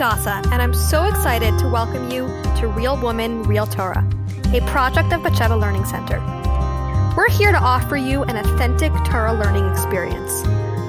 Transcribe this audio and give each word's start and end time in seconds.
Hadassah, 0.00 0.40
and 0.50 0.62
I'm 0.62 0.72
so 0.72 1.04
excited 1.04 1.58
to 1.58 1.68
welcome 1.68 2.10
you 2.10 2.26
to 2.58 2.68
Real 2.68 2.98
Woman, 3.02 3.42
Real 3.42 3.66
Torah, 3.66 4.02
a 4.54 4.62
project 4.62 5.12
of 5.12 5.20
Batsheva 5.20 5.60
Learning 5.60 5.84
Center. 5.84 6.18
We're 7.14 7.28
here 7.28 7.52
to 7.52 7.58
offer 7.58 7.98
you 7.98 8.22
an 8.22 8.38
authentic 8.38 8.92
Torah 9.04 9.34
learning 9.34 9.68
experience, 9.68 10.40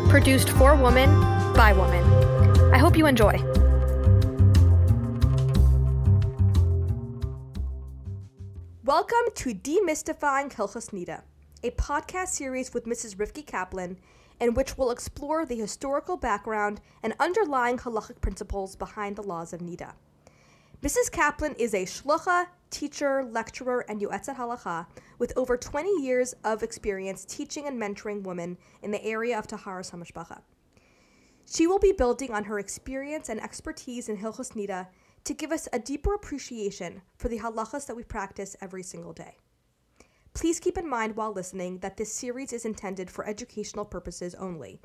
produced 0.10 0.52
for 0.52 0.78
women 0.78 1.10
by 1.54 1.74
women. 1.74 2.06
I 2.74 2.78
hope 2.78 2.96
you 2.96 3.06
enjoy. 3.06 3.34
Welcome 8.86 9.28
to 9.36 9.54
Demystifying 9.54 10.54
Hilchos 10.54 10.92
Nida, 10.92 11.24
a 11.64 11.72
podcast 11.72 12.30
series 12.30 12.74
with 12.74 12.86
Mrs. 12.86 13.18
Rivki 13.18 13.46
Kaplan 13.46 13.98
in 14.42 14.56
which 14.56 14.76
we'll 14.76 14.92
explore 14.92 15.46
the 15.46 15.56
historical 15.56 16.18
background 16.18 16.82
and 17.04 17.14
underlying 17.20 17.78
halachic 17.78 18.20
principles 18.22 18.76
behind 18.76 19.16
the 19.16 19.22
laws 19.22 19.54
of 19.54 19.62
Nida. 19.62 19.94
Mrs. 20.82 21.12
Kaplan 21.12 21.54
is 21.60 21.76
a 21.76 21.86
shlucha, 21.86 22.48
teacher, 22.72 23.24
lecturer, 23.24 23.86
and 23.88 24.02
yoetzet 24.02 24.36
halacha 24.36 24.88
with 25.20 25.32
over 25.38 25.56
20 25.56 26.02
years 26.02 26.34
of 26.44 26.64
experience 26.64 27.24
teaching 27.24 27.68
and 27.68 27.80
mentoring 27.80 28.24
women 28.24 28.58
in 28.82 28.90
the 28.90 29.04
area 29.06 29.38
of 29.38 29.46
Taharas 29.46 29.92
HaMashpacha. 29.92 30.42
She 31.46 31.68
will 31.68 31.80
be 31.80 31.92
building 31.92 32.32
on 32.32 32.46
her 32.46 32.58
experience 32.58 33.30
and 33.30 33.40
expertise 33.40 34.10
in 34.10 34.18
Hilchos 34.18 34.54
Nida 34.54 34.88
to 35.24 35.34
give 35.36 35.52
us 35.52 35.68
a 35.72 35.78
deeper 35.78 36.16
appreciation 36.16 37.04
for 37.16 37.28
the 37.30 37.38
halachas 37.38 37.86
that 37.86 37.96
we 37.96 38.04
practice 38.04 38.56
every 38.60 38.82
single 38.82 39.14
day. 39.14 39.38
Please 40.34 40.60
keep 40.60 40.78
in 40.78 40.88
mind 40.88 41.16
while 41.16 41.34
listening 41.34 41.80
that 41.80 41.98
this 41.98 42.14
series 42.14 42.54
is 42.54 42.66
intended 42.66 43.10
for 43.10 43.28
educational 43.28 43.86
purposes 43.86 44.34
only 44.36 44.80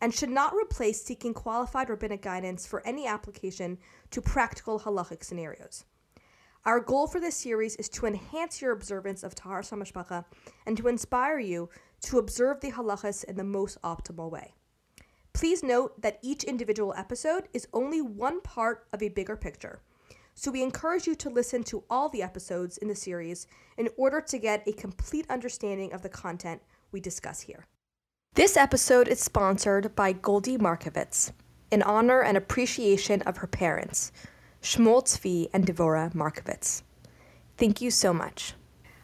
and 0.00 0.14
should 0.14 0.30
not 0.30 0.54
replace 0.54 1.02
seeking 1.02 1.34
qualified 1.34 1.88
rabbinic 1.88 2.22
guidance 2.22 2.66
for 2.66 2.86
any 2.86 3.06
application 3.06 3.78
to 4.10 4.20
practical 4.20 4.80
halachic 4.80 5.24
scenarios. 5.24 5.84
Our 6.64 6.80
goal 6.80 7.06
for 7.06 7.20
this 7.20 7.36
series 7.36 7.76
is 7.76 7.88
to 7.90 8.06
enhance 8.06 8.60
your 8.60 8.72
observance 8.72 9.22
of 9.22 9.34
Taharas 9.34 9.70
HaMashpacha 9.70 10.24
and 10.66 10.76
to 10.76 10.88
inspire 10.88 11.38
you 11.38 11.70
to 12.02 12.18
observe 12.18 12.60
the 12.60 12.72
halachas 12.72 13.24
in 13.24 13.36
the 13.36 13.44
most 13.44 13.80
optimal 13.82 14.30
way. 14.30 14.52
Please 15.32 15.62
note 15.62 16.02
that 16.02 16.18
each 16.22 16.44
individual 16.44 16.92
episode 16.96 17.48
is 17.54 17.68
only 17.72 18.02
one 18.02 18.42
part 18.42 18.86
of 18.92 19.02
a 19.02 19.08
bigger 19.08 19.36
picture 19.36 19.80
so 20.34 20.50
we 20.50 20.62
encourage 20.62 21.06
you 21.06 21.14
to 21.16 21.30
listen 21.30 21.62
to 21.64 21.84
all 21.90 22.08
the 22.08 22.22
episodes 22.22 22.78
in 22.78 22.88
the 22.88 22.94
series 22.94 23.46
in 23.76 23.88
order 23.96 24.20
to 24.20 24.38
get 24.38 24.66
a 24.66 24.72
complete 24.72 25.26
understanding 25.28 25.92
of 25.92 26.02
the 26.02 26.08
content 26.08 26.62
we 26.92 27.00
discuss 27.00 27.40
here. 27.40 27.66
This 28.34 28.56
episode 28.56 29.08
is 29.08 29.20
sponsored 29.20 29.94
by 29.96 30.12
Goldie 30.12 30.58
Markovitz 30.58 31.32
in 31.70 31.82
honor 31.82 32.22
and 32.22 32.36
appreciation 32.36 33.22
of 33.22 33.38
her 33.38 33.46
parents, 33.46 34.12
Shmuel 34.62 35.04
Tzvi 35.04 35.48
and 35.52 35.66
Devora 35.66 36.12
Markovitz. 36.14 36.82
Thank 37.56 37.80
you 37.80 37.90
so 37.90 38.12
much. 38.12 38.54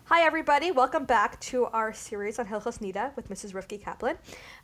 Hi, 0.08 0.22
everybody. 0.22 0.70
Welcome 0.70 1.04
back 1.04 1.40
to 1.40 1.64
our 1.66 1.92
series 1.92 2.38
on 2.38 2.46
Hilchos 2.46 2.78
Nida 2.78 3.14
with 3.16 3.28
Mrs. 3.28 3.52
Rivki 3.52 3.82
Kaplan. 3.82 4.16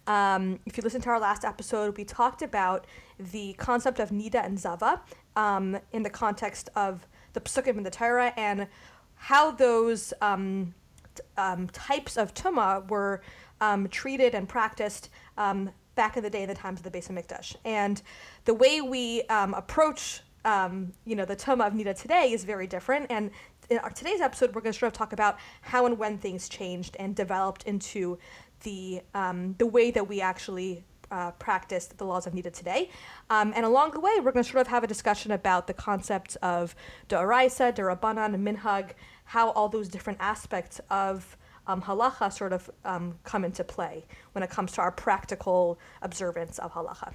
Um, 0.06 0.60
if 0.66 0.76
you 0.76 0.84
listened 0.84 1.02
to 1.02 1.10
our 1.10 1.18
last 1.18 1.44
episode, 1.44 1.96
we 1.96 2.04
talked 2.04 2.42
about 2.42 2.86
the 3.18 3.54
concept 3.54 3.98
of 3.98 4.10
Nida 4.10 4.44
and 4.44 4.56
Zava 4.56 5.02
um, 5.36 5.78
in 5.92 6.02
the 6.02 6.10
context 6.10 6.68
of 6.76 7.06
the 7.32 7.40
Psukim 7.40 7.76
and 7.76 7.86
the 7.86 7.90
Torah 7.90 8.32
and 8.36 8.66
how 9.14 9.50
those 9.50 10.12
um, 10.20 10.74
t- 11.14 11.22
um, 11.36 11.68
types 11.68 12.16
of 12.16 12.34
Tuma 12.34 12.88
were 12.88 13.22
um, 13.60 13.88
treated 13.88 14.34
and 14.34 14.48
practiced 14.48 15.08
um, 15.38 15.70
back 15.94 16.16
in 16.16 16.22
the 16.22 16.30
day 16.30 16.42
in 16.42 16.48
the 16.48 16.54
times 16.54 16.80
of 16.80 16.84
the 16.84 16.90
Beis 16.90 17.08
Hamikdash. 17.08 17.54
And 17.64 18.02
the 18.44 18.54
way 18.54 18.80
we 18.80 19.22
approach 19.28 20.22
um, 20.44 20.92
you 21.04 21.14
know, 21.14 21.24
the 21.24 21.36
Tuma 21.36 21.68
of 21.68 21.72
Nida 21.72 21.96
today 21.96 22.32
is 22.32 22.42
very 22.44 22.66
different. 22.66 23.06
And 23.10 23.30
in 23.70 23.78
our, 23.78 23.90
today's 23.90 24.20
episode, 24.20 24.54
we're 24.54 24.60
going 24.60 24.72
to 24.72 24.78
sort 24.78 24.92
of 24.92 24.98
talk 24.98 25.12
about 25.12 25.38
how 25.60 25.86
and 25.86 25.96
when 25.98 26.18
things 26.18 26.48
changed 26.48 26.96
and 26.98 27.14
developed 27.14 27.62
into 27.64 28.18
the 28.64 29.02
the 29.12 29.66
way 29.66 29.90
that 29.90 30.08
we 30.08 30.20
actually 30.20 30.84
uh, 31.12 31.30
practice 31.32 31.86
the 31.86 32.04
laws 32.04 32.26
of 32.26 32.32
Nida 32.32 32.52
today. 32.52 32.90
Um, 33.30 33.52
and 33.54 33.64
along 33.64 33.92
the 33.92 34.00
way, 34.00 34.12
we're 34.16 34.32
going 34.32 34.44
to 34.44 34.50
sort 34.50 34.62
of 34.62 34.68
have 34.68 34.82
a 34.82 34.86
discussion 34.86 35.30
about 35.30 35.66
the 35.66 35.74
concepts 35.74 36.36
of 36.36 36.74
Da'araisa, 37.08 37.72
Da'rabanan, 37.72 38.34
and 38.34 38.46
Minhag, 38.46 38.92
how 39.24 39.50
all 39.50 39.68
those 39.68 39.88
different 39.88 40.18
aspects 40.20 40.80
of 40.90 41.36
um, 41.66 41.80
halacha 41.82 42.32
sort 42.32 42.52
of 42.52 42.68
um, 42.84 43.18
come 43.24 43.44
into 43.44 43.62
play 43.62 44.04
when 44.32 44.42
it 44.42 44.50
comes 44.50 44.72
to 44.72 44.80
our 44.80 44.90
practical 44.90 45.78
observance 46.00 46.58
of 46.58 46.72
halacha. 46.72 47.12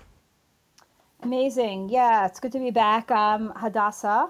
Amazing. 1.24 1.90
Yeah, 1.90 2.28
it's 2.28 2.40
good 2.40 2.52
to 2.52 2.60
be 2.60 2.72
back, 2.72 3.10
um, 3.12 3.52
Hadassah. 3.56 4.30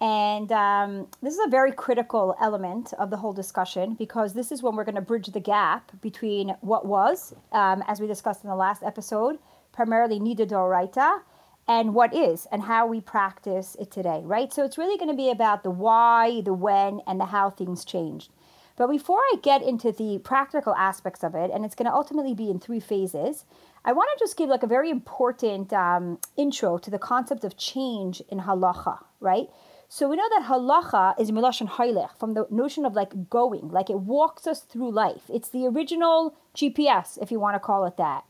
And 0.00 0.50
um, 0.50 1.08
this 1.22 1.34
is 1.34 1.40
a 1.44 1.50
very 1.50 1.72
critical 1.72 2.34
element 2.40 2.94
of 2.98 3.10
the 3.10 3.18
whole 3.18 3.34
discussion 3.34 3.94
because 3.94 4.32
this 4.32 4.50
is 4.50 4.62
when 4.62 4.74
we're 4.74 4.84
going 4.84 4.94
to 4.94 5.02
bridge 5.02 5.26
the 5.26 5.40
gap 5.40 5.92
between 6.00 6.56
what 6.62 6.86
was, 6.86 7.34
um, 7.52 7.84
as 7.86 8.00
we 8.00 8.06
discussed 8.06 8.42
in 8.42 8.48
the 8.48 8.56
last 8.56 8.82
episode, 8.82 9.38
primarily 9.72 10.18
Nida 10.18 10.48
Doraita, 10.48 11.20
and 11.68 11.94
what 11.94 12.14
is 12.14 12.46
and 12.50 12.62
how 12.62 12.86
we 12.86 13.00
practice 13.00 13.76
it 13.78 13.90
today, 13.90 14.22
right? 14.24 14.52
So 14.52 14.64
it's 14.64 14.78
really 14.78 14.96
going 14.96 15.10
to 15.10 15.16
be 15.16 15.30
about 15.30 15.62
the 15.62 15.70
why, 15.70 16.40
the 16.40 16.54
when, 16.54 17.00
and 17.06 17.20
the 17.20 17.26
how 17.26 17.50
things 17.50 17.84
changed. 17.84 18.32
But 18.76 18.88
before 18.88 19.18
I 19.18 19.34
get 19.42 19.62
into 19.62 19.92
the 19.92 20.18
practical 20.24 20.74
aspects 20.74 21.22
of 21.22 21.34
it, 21.34 21.50
and 21.52 21.66
it's 21.66 21.74
going 21.74 21.90
to 21.90 21.94
ultimately 21.94 22.32
be 22.32 22.50
in 22.50 22.58
three 22.58 22.80
phases, 22.80 23.44
I 23.84 23.92
want 23.92 24.08
to 24.16 24.24
just 24.24 24.38
give 24.38 24.48
like 24.48 24.62
a 24.62 24.66
very 24.66 24.88
important 24.88 25.74
um, 25.74 26.18
intro 26.38 26.78
to 26.78 26.90
the 26.90 26.98
concept 26.98 27.44
of 27.44 27.58
change 27.58 28.22
in 28.30 28.40
halacha, 28.40 29.04
right? 29.20 29.48
So 29.92 30.08
we 30.08 30.14
know 30.14 30.28
that 30.30 30.44
halacha 30.44 31.20
is 31.20 31.32
milashon 31.32 31.68
hailech 31.68 32.16
from 32.16 32.34
the 32.34 32.46
notion 32.48 32.86
of 32.86 32.94
like 32.94 33.28
going, 33.28 33.70
like 33.70 33.90
it 33.90 33.98
walks 33.98 34.46
us 34.46 34.60
through 34.60 34.92
life. 34.92 35.22
It's 35.28 35.48
the 35.48 35.66
original 35.66 36.36
GPS, 36.54 37.20
if 37.20 37.32
you 37.32 37.40
want 37.40 37.56
to 37.56 37.58
call 37.58 37.84
it 37.86 37.96
that. 37.96 38.22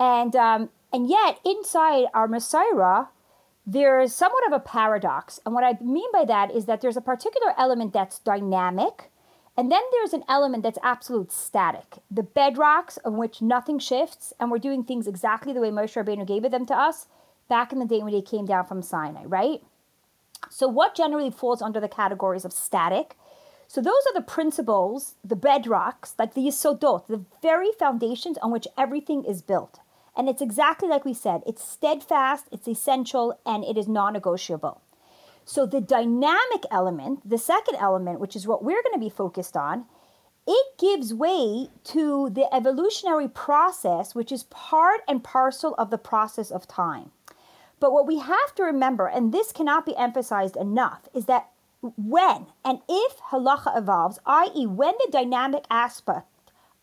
And 0.00 0.34
um, 0.34 0.70
and 0.92 1.08
yet 1.08 1.38
inside 1.44 2.06
our 2.14 2.26
Messiah, 2.26 3.04
there's 3.64 4.12
somewhat 4.12 4.44
of 4.48 4.52
a 4.52 4.58
paradox. 4.58 5.38
And 5.46 5.54
what 5.54 5.62
I 5.62 5.78
mean 5.80 6.10
by 6.12 6.24
that 6.24 6.50
is 6.50 6.64
that 6.64 6.80
there's 6.80 6.96
a 6.96 7.00
particular 7.00 7.54
element 7.56 7.92
that's 7.92 8.18
dynamic, 8.18 9.12
and 9.56 9.70
then 9.70 9.82
there's 9.92 10.12
an 10.12 10.24
element 10.28 10.64
that's 10.64 10.80
absolute 10.82 11.30
static. 11.30 11.98
The 12.10 12.24
bedrocks 12.24 12.98
on 13.04 13.16
which 13.16 13.40
nothing 13.40 13.78
shifts, 13.78 14.32
and 14.40 14.50
we're 14.50 14.58
doing 14.58 14.82
things 14.82 15.06
exactly 15.06 15.52
the 15.52 15.60
way 15.60 15.70
Moshe 15.70 15.94
Rabbeinu 15.94 16.26
gave 16.26 16.50
them 16.50 16.66
to 16.66 16.74
us 16.74 17.06
back 17.48 17.72
in 17.72 17.78
the 17.78 17.86
day 17.86 18.00
when 18.00 18.12
he 18.12 18.20
came 18.20 18.46
down 18.46 18.66
from 18.66 18.82
Sinai, 18.82 19.22
right? 19.26 19.62
So, 20.50 20.68
what 20.68 20.94
generally 20.94 21.30
falls 21.30 21.62
under 21.62 21.80
the 21.80 21.88
categories 21.88 22.44
of 22.44 22.52
static? 22.52 23.16
So, 23.66 23.80
those 23.80 24.02
are 24.08 24.14
the 24.14 24.22
principles, 24.22 25.16
the 25.24 25.36
bedrocks, 25.36 26.14
like 26.18 26.34
the 26.34 26.42
yisodot, 26.42 27.06
the 27.06 27.24
very 27.42 27.70
foundations 27.78 28.38
on 28.38 28.50
which 28.50 28.68
everything 28.76 29.24
is 29.24 29.42
built. 29.42 29.80
And 30.16 30.28
it's 30.28 30.42
exactly 30.42 30.88
like 30.88 31.04
we 31.04 31.14
said 31.14 31.42
it's 31.46 31.66
steadfast, 31.66 32.46
it's 32.50 32.68
essential, 32.68 33.38
and 33.44 33.64
it 33.64 33.76
is 33.76 33.88
non 33.88 34.14
negotiable. 34.14 34.80
So, 35.44 35.64
the 35.66 35.80
dynamic 35.80 36.64
element, 36.70 37.28
the 37.28 37.38
second 37.38 37.76
element, 37.76 38.20
which 38.20 38.36
is 38.36 38.46
what 38.46 38.64
we're 38.64 38.82
going 38.82 38.94
to 38.94 38.98
be 38.98 39.10
focused 39.10 39.56
on, 39.56 39.86
it 40.46 40.78
gives 40.78 41.12
way 41.12 41.68
to 41.84 42.30
the 42.30 42.52
evolutionary 42.54 43.28
process, 43.28 44.14
which 44.14 44.32
is 44.32 44.44
part 44.44 45.02
and 45.06 45.22
parcel 45.22 45.74
of 45.76 45.90
the 45.90 45.98
process 45.98 46.50
of 46.50 46.66
time. 46.66 47.10
But 47.80 47.92
what 47.92 48.06
we 48.06 48.18
have 48.18 48.54
to 48.56 48.62
remember, 48.62 49.06
and 49.06 49.32
this 49.32 49.52
cannot 49.52 49.86
be 49.86 49.96
emphasized 49.96 50.56
enough, 50.56 51.08
is 51.14 51.26
that 51.26 51.50
when 51.80 52.46
and 52.64 52.80
if 52.88 53.18
halacha 53.30 53.76
evolves, 53.76 54.18
i.e., 54.26 54.66
when 54.66 54.94
the 54.98 55.12
dynamic 55.12 55.64
aspect 55.70 56.26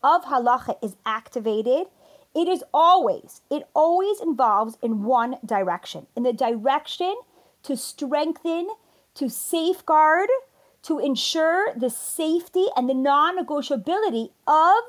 of 0.02 0.26
halacha 0.26 0.78
is 0.82 0.96
activated, 1.06 1.88
it 2.34 2.48
is 2.48 2.64
always, 2.74 3.42
it 3.50 3.68
always 3.74 4.22
involves 4.22 4.78
in 4.82 5.04
one 5.04 5.38
direction, 5.46 6.08
in 6.16 6.24
the 6.24 6.34
direction 6.34 7.16
to 7.64 7.76
strengthen, 7.76 8.70
to 9.16 9.30
safeguard, 9.30 10.30
to 10.84 11.00
ensure 11.00 11.74
the 11.76 11.90
safety 11.90 12.68
and 12.76 12.88
the 12.88 12.94
non 12.94 13.38
negotiability 13.44 14.30
of 14.48 14.84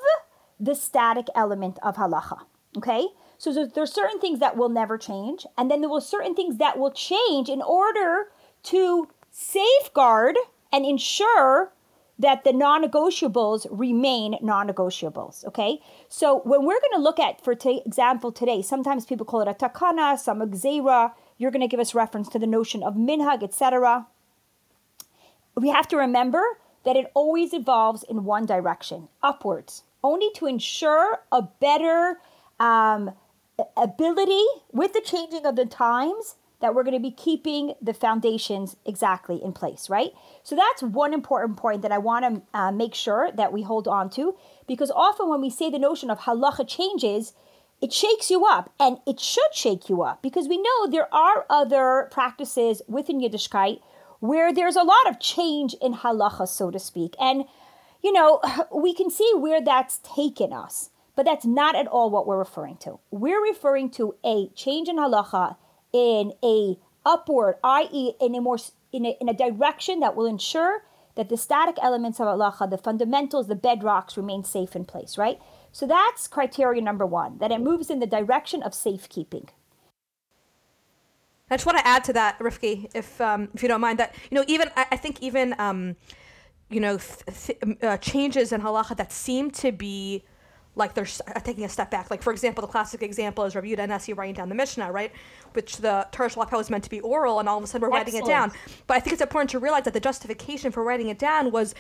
the 0.61 0.75
static 0.75 1.27
element 1.35 1.79
of 1.83 1.97
halacha. 1.97 2.41
Okay? 2.77 3.07
So 3.39 3.67
there's 3.67 3.93
certain 3.93 4.21
things 4.21 4.41
that 4.41 4.57
will 4.57 4.69
never 4.69 4.97
change, 4.99 5.47
and 5.59 5.71
then 5.71 5.81
there 5.81 5.91
will 5.91 6.01
certain 6.01 6.35
things 6.35 6.57
that 6.57 6.79
will 6.79 6.91
change 6.91 7.49
in 7.49 7.63
order 7.63 8.29
to 8.65 9.09
safeguard 9.31 10.37
and 10.73 10.85
ensure 10.85 11.73
that 12.19 12.45
the 12.45 12.53
non-negotiables 12.53 13.67
remain 13.71 14.37
non-negotiables. 14.41 15.45
Okay, 15.47 15.81
so 16.09 16.41
when 16.45 16.65
we're 16.65 16.81
going 16.81 16.95
to 16.95 17.03
look 17.03 17.19
at, 17.19 17.45
for 17.45 17.55
t- 17.55 17.83
example, 17.85 18.33
today, 18.33 18.63
sometimes 18.63 19.05
people 19.05 19.27
call 19.27 19.43
it 19.43 19.49
a 19.49 19.55
takana, 19.55 20.19
some 20.19 20.41
a. 20.41 21.13
You're 21.39 21.51
going 21.51 21.61
to 21.61 21.69
give 21.69 21.81
us 21.81 21.95
reference 21.95 22.29
to 22.31 22.39
the 22.39 22.47
notion 22.47 22.83
of 22.83 22.95
minhag, 22.95 23.43
etc. 23.43 24.07
We 25.55 25.69
have 25.69 25.89
to 25.89 25.99
remember 25.99 26.43
that 26.85 26.97
it 26.97 27.11
always 27.15 27.53
evolves 27.53 28.03
in 28.05 28.25
one 28.25 28.47
direction, 28.47 29.09
upwards, 29.23 29.83
only 30.03 30.31
to 30.37 30.47
ensure 30.47 31.19
a 31.31 31.43
better 31.43 32.21
um, 32.59 33.11
ability 33.77 34.45
with 34.73 34.93
the 34.93 35.01
changing 35.01 35.47
of 35.47 35.57
the 35.57 35.67
times 35.67 36.37
that 36.61 36.75
we're 36.75 36.83
going 36.83 36.95
to 36.95 37.01
be 37.01 37.11
keeping 37.11 37.75
the 37.83 37.93
foundations 37.93 38.77
exactly 38.87 39.43
in 39.43 39.53
place, 39.53 39.91
right? 39.91 40.13
So 40.43 40.57
that's 40.57 40.83
one 40.83 41.13
important 41.13 41.59
point 41.59 41.83
that 41.83 41.93
I 41.93 41.99
want 41.99 42.25
to 42.25 42.59
uh, 42.59 42.73
make 42.73 42.95
sure 42.95 43.31
that 43.33 43.53
we 43.53 43.63
hold 43.63 43.87
on 43.87 44.09
to 44.11 44.37
because 44.67 44.91
often 44.91 45.29
when 45.29 45.41
we 45.41 45.51
say 45.51 45.71
the 45.71 45.79
notion 45.79 46.11
of 46.11 46.21
halacha 46.21 46.67
changes, 46.67 47.35
it 47.83 47.93
shakes 47.93 48.31
you 48.31 48.47
up 48.47 48.73
and 48.81 48.99
it 49.07 49.21
should 49.21 49.55
shake 49.55 49.89
you 49.91 50.03
up 50.03 50.23
because 50.23 50.49
we 50.49 50.57
know 50.57 50.87
there 50.87 51.13
are 51.15 51.45
other 51.51 52.09
practices 52.11 52.81
within 52.89 53.21
Yiddishkeit 53.21 53.81
where 54.21 54.53
there's 54.53 54.77
a 54.77 54.83
lot 54.83 55.09
of 55.09 55.21
change 55.21 55.75
in 55.83 55.95
halacha, 55.95 56.49
so 56.49 56.71
to 56.71 56.79
speak. 56.79 57.15
And, 57.21 57.45
you 58.03 58.13
know, 58.13 58.41
we 58.75 58.95
can 58.95 59.11
see 59.11 59.31
where 59.37 59.61
that's 59.61 59.99
taken 59.99 60.55
us, 60.55 60.91
but 61.17 61.25
that's 61.25 61.47
not 61.47 61.75
at 61.75 61.87
all 61.89 62.11
what 62.11 62.27
we're 62.27 62.39
referring 62.39 62.77
to. 62.77 63.01
We're 63.11 63.43
referring 63.43 63.91
to 63.93 64.15
a 64.25 64.49
change 64.55 64.89
in 64.89 64.97
halacha 64.99 65.57
in 65.93 66.35
a 66.45 66.79
upward, 67.05 67.57
i.e., 67.65 68.13
in 68.21 68.35
a 68.35 68.41
more 68.41 68.59
in 68.93 69.07
a, 69.07 69.17
in 69.21 69.29
a 69.29 69.35
direction 69.35 70.01
that 70.01 70.15
will 70.15 70.27
ensure 70.27 70.85
that 71.17 71.31
the 71.31 71.37
static 71.37 71.77
elements 71.83 72.21
of 72.21 72.27
halacha, 72.27 72.71
the 72.71 72.79
fundamentals, 72.79 73.49
the 73.49 73.57
bedrocks, 73.57 74.17
remain 74.17 74.45
safe 74.45 74.77
in 74.77 74.85
place. 74.85 75.17
Right. 75.17 75.41
So 75.73 75.87
that's 75.87 76.29
criteria 76.29 76.83
number 76.83 77.07
one. 77.07 77.39
That 77.39 77.51
it 77.51 77.61
moves 77.61 77.91
in 77.91 77.99
the 77.99 78.07
direction 78.07 78.63
of 78.63 78.75
safekeeping. 78.75 79.49
I 81.51 81.57
just 81.57 81.65
want 81.65 81.79
to 81.79 81.87
add 81.87 82.03
to 82.05 82.13
that, 82.13 82.39
Rivki, 82.41 82.91
if 82.95 83.21
um, 83.21 83.49
if 83.55 83.63
you 83.63 83.69
don't 83.69 83.81
mind, 83.81 83.99
that 83.99 84.15
you 84.31 84.35
know, 84.35 84.45
even 84.47 84.69
I, 84.77 84.87
I 84.93 84.97
think 84.97 85.23
even 85.23 85.55
um, 85.59 85.97
you 86.69 86.81
know 86.81 86.99
th- 86.99 87.59
th- 87.63 87.83
uh, 87.83 87.97
changes 87.99 88.53
in 88.53 88.61
halacha 88.61 88.97
that 88.99 89.13
seem 89.13 89.51
to 89.53 89.73
be 89.73 90.25
like 90.77 90.93
they're 90.95 91.09
taking 91.43 91.65
a 91.65 91.69
step 91.69 91.91
back. 91.91 92.11
Like 92.11 92.23
for 92.23 92.33
example, 92.33 92.61
the 92.63 92.69
classic 92.69 93.03
example 93.03 93.45
is 93.45 93.55
Rabbi 93.55 93.69
Yehuda 93.69 93.89
Nasi 93.89 94.13
writing 94.13 94.35
down 94.35 94.49
the 94.49 94.55
Mishnah, 94.55 94.93
right? 94.93 95.11
Which 95.55 95.79
the 95.79 96.07
Torah 96.13 96.31
was 96.53 96.71
meant 96.71 96.85
to 96.85 96.91
be 96.91 97.01
oral, 97.01 97.41
and 97.41 97.49
all 97.49 97.59
of 97.59 97.65
a 97.65 97.67
sudden 97.67 97.89
we're 97.89 97.97
Excellent. 97.97 98.27
writing 98.27 98.29
it 98.29 98.33
down. 98.33 98.53
But 98.87 98.99
I 98.99 99.01
think 99.01 99.15
it's 99.15 99.23
important 99.23 99.51
to 99.51 99.59
realize 99.59 99.85
that 99.85 99.95
the 99.95 100.01
justification 100.01 100.71
for 100.71 100.85
writing 100.85 101.09
it 101.09 101.19
down 101.19 101.51
was 101.51 101.75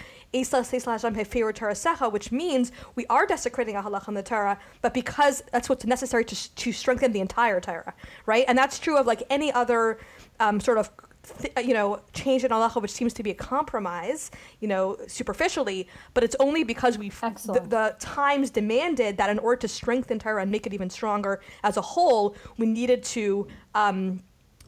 which 2.10 2.32
means 2.32 2.72
we 2.94 3.06
are 3.06 3.26
desecrating 3.26 3.76
a 3.76 3.82
halach 3.82 4.08
in 4.08 4.14
the 4.14 4.22
Torah, 4.22 4.58
but 4.80 4.94
because 4.94 5.42
that's 5.52 5.68
what's 5.68 5.84
necessary 5.84 6.24
to, 6.24 6.54
to 6.54 6.72
strengthen 6.72 7.12
the 7.12 7.20
entire 7.20 7.60
Torah, 7.60 7.94
right? 8.24 8.44
And 8.48 8.56
that's 8.56 8.78
true 8.78 8.96
of 8.96 9.06
like 9.06 9.22
any 9.28 9.52
other 9.52 9.98
um, 10.40 10.60
sort 10.60 10.78
of 10.78 10.90
th- 11.38 11.66
you 11.66 11.74
know, 11.74 12.00
change 12.12 12.44
in 12.44 12.50
halacha, 12.50 12.80
which 12.80 12.90
seems 12.90 13.12
to 13.14 13.22
be 13.22 13.30
a 13.30 13.34
compromise, 13.34 14.30
you 14.60 14.68
know, 14.68 14.96
superficially, 15.06 15.88
but 16.14 16.24
it's 16.24 16.36
only 16.40 16.64
because 16.64 16.98
we 16.98 17.08
the, 17.08 17.64
the 17.68 17.96
times 17.98 18.50
demanded 18.50 19.16
that 19.16 19.30
in 19.30 19.38
order 19.38 19.56
to 19.56 19.68
strengthen 19.68 20.18
Torah 20.18 20.42
and 20.42 20.50
make 20.50 20.66
it 20.66 20.74
even 20.74 20.90
stronger 20.90 21.40
as 21.62 21.76
a 21.76 21.82
whole, 21.82 22.36
we 22.58 22.66
needed 22.66 23.02
to 23.04 23.46
um, 23.74 24.22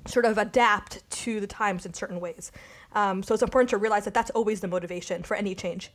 sort 0.06 0.24
of 0.24 0.38
adapt 0.38 1.08
to 1.10 1.40
the 1.40 1.46
times 1.46 1.86
in 1.86 1.94
certain 1.94 2.20
ways. 2.20 2.52
Um, 2.94 3.22
so 3.22 3.34
it's 3.34 3.42
important 3.42 3.70
to 3.70 3.76
realize 3.76 4.04
that 4.04 4.14
that's 4.14 4.30
always 4.30 4.60
the 4.60 4.68
motivation 4.68 5.22
for 5.22 5.36
any 5.36 5.54
change. 5.54 5.92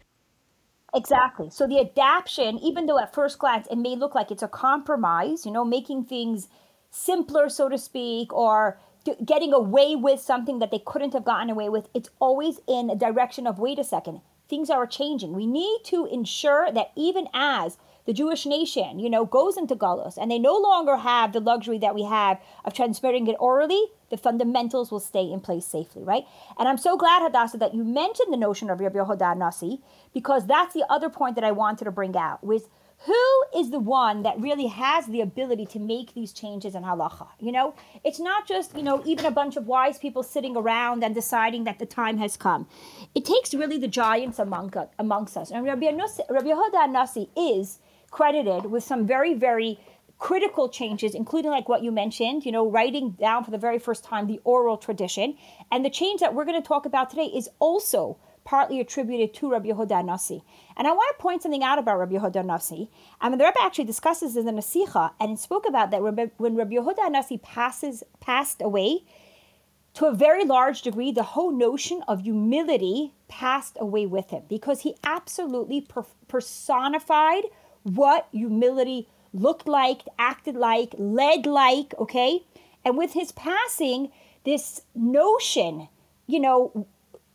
Exactly. 0.96 1.50
So 1.50 1.68
the 1.68 1.80
adaptation, 1.80 2.60
even 2.60 2.86
though 2.86 3.00
at 3.00 3.14
first 3.14 3.40
glance 3.40 3.68
it 3.72 3.78
may 3.78 3.96
look 3.96 4.14
like 4.14 4.30
it's 4.30 4.44
a 4.44 4.48
compromise, 4.48 5.46
you 5.46 5.52
know, 5.52 5.66
making 5.66 6.06
things 6.06 6.48
simpler, 6.92 7.50
so 7.50 7.68
to 7.68 7.78
speak, 7.80 8.32
or 8.32 8.80
getting 9.26 9.54
away 9.54 9.96
with 9.96 10.20
something 10.20 10.60
that 10.60 10.72
they 10.72 10.80
couldn't 10.80 11.14
have 11.14 11.26
gotten 11.26 11.50
away 11.50 11.70
with. 11.70 11.90
It's 11.94 12.10
always 12.20 12.60
in 12.68 12.90
a 12.90 12.96
direction 12.96 13.48
of 13.48 13.60
wait 13.60 13.80
a 13.80 13.84
second, 13.84 14.22
things 14.48 14.70
are 14.70 14.88
changing. 14.88 15.34
We 15.34 15.48
need 15.48 15.82
to 15.86 16.06
ensure 16.06 16.72
that 16.72 16.92
even 16.96 17.28
as 17.34 17.78
the 18.06 18.14
Jewish 18.14 18.46
nation, 18.46 19.00
you 19.00 19.10
know, 19.10 19.26
goes 19.26 19.56
into 19.56 19.76
Galus 19.76 20.18
and 20.18 20.30
they 20.30 20.40
no 20.40 20.58
longer 20.58 20.98
have 20.98 21.32
the 21.32 21.40
luxury 21.40 21.78
that 21.80 21.96
we 21.96 22.04
have 22.04 22.38
of 22.66 22.74
transmitting 22.74 23.28
it 23.28 23.38
orally, 23.40 23.82
the 24.10 24.18
fundamentals 24.18 24.92
will 24.92 25.00
stay 25.00 25.32
in 25.32 25.40
place 25.40 25.66
safely, 25.66 26.04
right? 26.04 26.26
And 26.60 26.68
I'm 26.68 26.78
so 26.78 26.98
glad, 26.98 27.22
Hadassah, 27.24 27.58
that 27.60 27.74
you 27.74 27.84
mentioned 27.84 28.32
the 28.32 28.38
notion 28.38 28.70
of 28.70 28.80
Rabbi 28.80 29.00
Yehuda 29.00 29.38
Nasi, 29.38 29.82
because 30.14 30.46
that's 30.46 30.74
the 30.74 30.86
other 30.90 31.10
point 31.10 31.36
that 31.36 31.46
I 31.46 31.52
wanted 31.52 31.86
to 31.86 31.92
bring 31.92 32.16
out, 32.18 32.44
with 32.44 32.68
who 33.06 33.60
is 33.60 33.70
the 33.70 33.80
one 33.80 34.24
that 34.24 34.40
really 34.40 34.68
has 34.68 35.08
the 35.08 35.20
ability 35.20 35.66
to 35.66 35.80
make 35.80 36.14
these 36.14 36.32
changes 36.32 36.74
in 36.74 36.84
halacha? 36.84 37.28
You 37.40 37.52
know, 37.52 37.76
it's 38.04 38.20
not 38.20 38.48
just, 38.48 38.78
you 38.78 38.84
know, 38.84 39.04
even 39.06 39.26
a 39.26 39.32
bunch 39.32 39.58
of 39.58 39.68
wise 39.68 39.98
people 39.98 40.24
sitting 40.24 40.56
around 40.56 41.04
and 41.04 41.14
deciding 41.14 41.66
that 41.66 41.80
the 41.80 41.86
time 41.86 42.18
has 42.20 42.38
come. 42.38 42.68
It 43.14 43.26
takes 43.26 43.54
really 43.54 43.78
the 43.78 43.90
giants 43.90 44.40
among, 44.40 44.74
amongst 44.98 45.36
us. 45.36 45.52
And 45.52 45.66
Rabbi, 45.66 45.88
Rabbi 45.88 46.48
Yehuda 46.48 46.92
Nasi 46.92 47.30
is 47.36 47.80
credited 48.10 48.68
with 48.68 48.84
some 48.84 49.06
very, 49.06 49.34
very 49.34 49.80
critical 50.18 50.70
changes, 50.70 51.14
including 51.14 51.52
like 51.52 51.68
what 51.68 51.84
you 51.84 51.92
mentioned, 51.92 52.46
you 52.46 52.52
know, 52.54 52.70
writing 52.70 53.12
down 53.20 53.44
for 53.44 53.52
the 53.52 53.58
very 53.58 53.80
first 53.80 54.06
time 54.06 54.28
the 54.28 54.40
oral 54.46 54.78
tradition. 54.78 55.36
And 55.72 55.84
the 55.84 55.90
change 55.90 56.22
that 56.22 56.34
we're 56.34 56.46
going 56.46 56.62
to 56.62 56.66
talk 56.66 56.86
about 56.86 57.10
today 57.10 57.26
is 57.26 57.50
also 57.60 58.18
partly 58.46 58.80
attributed 58.80 59.34
to 59.36 59.52
Rabbi 59.52 59.70
Yehuda 59.70 60.06
Nasi. 60.06 60.44
And 60.76 60.88
I 60.88 60.92
want 60.92 61.16
to 61.18 61.22
point 61.22 61.42
something 61.42 61.64
out 61.64 61.80
about 61.80 62.00
Rabbi 62.00 62.16
Yehuda 62.16 62.46
Nasi. 62.46 62.90
I 63.22 63.30
mean, 63.30 63.38
the 63.38 63.46
Rebbe 63.46 63.62
actually 63.62 63.86
discusses 63.86 64.34
this 64.34 64.46
in 64.46 64.56
the 64.56 64.62
Nasicha 64.62 65.12
and 65.20 65.32
it 65.32 65.40
spoke 65.40 65.68
about 65.68 65.92
that 65.92 66.02
when 66.02 66.56
Rabbi 66.56 66.76
Yehuda 66.76 67.12
Nasi 67.12 67.38
passes, 67.38 68.04
passed 68.20 68.62
away, 68.62 69.04
to 69.96 70.08
a 70.08 70.14
very 70.14 70.44
large 70.44 70.82
degree, 70.82 71.12
the 71.12 71.24
whole 71.24 71.52
notion 71.52 72.04
of 72.08 72.22
humility 72.22 73.14
passed 73.28 73.78
away 73.80 74.06
with 74.06 74.32
him 74.32 74.44
because 74.50 74.82
he 74.82 74.96
absolutely 75.04 75.82
per- 75.82 76.06
personified 76.28 77.44
what 77.84 78.28
humility 78.32 79.08
looked 79.34 79.68
like, 79.68 80.02
acted 80.18 80.56
like, 80.56 80.96
led 80.98 81.46
like, 81.46 81.94
okay? 82.00 82.44
And 82.84 82.98
with 82.98 83.14
his 83.14 83.32
passing, 83.32 84.12
this 84.46 84.82
notion, 84.96 85.90
you 86.28 86.40
know, 86.40 86.88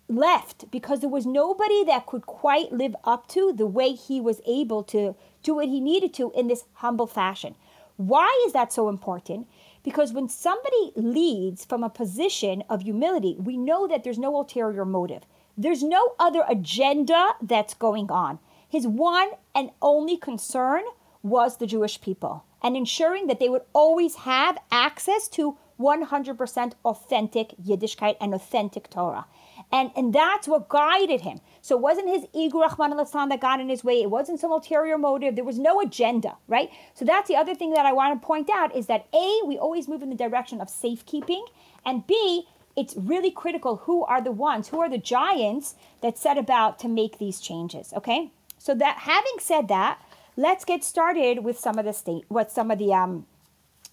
left 0.08 0.70
because 0.70 1.00
there 1.00 1.08
was 1.08 1.26
nobody 1.26 1.84
that 1.84 2.06
could 2.06 2.26
quite 2.26 2.72
live 2.72 2.96
up 3.04 3.28
to 3.28 3.52
the 3.52 3.66
way 3.66 3.92
he 3.92 4.20
was 4.20 4.40
able 4.46 4.82
to 4.84 5.14
do 5.42 5.54
what 5.54 5.68
he 5.68 5.80
needed 5.80 6.14
to 6.14 6.32
in 6.34 6.48
this 6.48 6.64
humble 6.74 7.06
fashion. 7.06 7.54
Why 7.96 8.44
is 8.46 8.52
that 8.52 8.72
so 8.72 8.88
important? 8.88 9.48
Because 9.82 10.12
when 10.12 10.28
somebody 10.28 10.92
leads 10.96 11.64
from 11.64 11.82
a 11.82 11.90
position 11.90 12.62
of 12.68 12.82
humility, 12.82 13.36
we 13.38 13.56
know 13.56 13.86
that 13.86 14.04
there's 14.04 14.18
no 14.18 14.34
ulterior 14.36 14.84
motive. 14.84 15.24
There's 15.56 15.82
no 15.82 16.12
other 16.18 16.44
agenda 16.48 17.32
that's 17.42 17.74
going 17.74 18.10
on. 18.10 18.38
His 18.68 18.86
one 18.86 19.30
and 19.54 19.70
only 19.82 20.16
concern 20.16 20.82
was 21.22 21.56
the 21.56 21.66
Jewish 21.66 22.00
people 22.00 22.44
and 22.62 22.76
ensuring 22.76 23.26
that 23.26 23.40
they 23.40 23.48
would 23.48 23.62
always 23.72 24.16
have 24.16 24.58
access 24.70 25.28
to 25.28 25.56
100% 25.78 26.72
authentic 26.84 27.54
Yiddishkeit 27.62 28.16
and 28.20 28.34
authentic 28.34 28.90
Torah. 28.90 29.26
And, 29.70 29.90
and 29.96 30.12
that's 30.12 30.48
what 30.48 30.68
guided 30.68 31.20
him. 31.20 31.40
So 31.60 31.76
it 31.76 31.82
wasn't 31.82 32.08
his 32.08 32.26
ego, 32.32 32.60
Rahman 32.60 32.98
al 32.98 33.28
that 33.28 33.40
got 33.40 33.60
in 33.60 33.68
his 33.68 33.84
way. 33.84 34.02
It 34.02 34.10
wasn't 34.10 34.40
some 34.40 34.50
ulterior 34.50 34.98
motive. 34.98 35.34
There 35.34 35.44
was 35.44 35.58
no 35.58 35.80
agenda, 35.80 36.36
right? 36.46 36.70
So 36.94 37.04
that's 37.04 37.28
the 37.28 37.36
other 37.36 37.54
thing 37.54 37.72
that 37.72 37.86
I 37.86 37.92
want 37.92 38.20
to 38.20 38.26
point 38.26 38.48
out 38.50 38.74
is 38.74 38.86
that 38.86 39.06
A, 39.12 39.40
we 39.44 39.58
always 39.58 39.88
move 39.88 40.02
in 40.02 40.10
the 40.10 40.16
direction 40.16 40.60
of 40.60 40.70
safekeeping. 40.70 41.44
And 41.84 42.06
B, 42.06 42.46
it's 42.76 42.96
really 42.96 43.30
critical 43.30 43.76
who 43.76 44.04
are 44.04 44.22
the 44.22 44.32
ones, 44.32 44.68
who 44.68 44.80
are 44.80 44.88
the 44.88 44.98
giants 44.98 45.74
that 46.00 46.16
set 46.16 46.38
about 46.38 46.78
to 46.80 46.88
make 46.88 47.18
these 47.18 47.40
changes, 47.40 47.92
okay? 47.92 48.30
So 48.58 48.74
that 48.76 48.98
having 48.98 49.36
said 49.40 49.68
that, 49.68 50.00
let's 50.36 50.64
get 50.64 50.84
started 50.84 51.44
with 51.44 51.58
some 51.58 51.78
of 51.78 51.84
the 51.84 51.92
state, 51.92 52.24
what 52.28 52.50
some 52.50 52.70
of 52.70 52.78
the 52.78 52.92
um, 52.94 53.26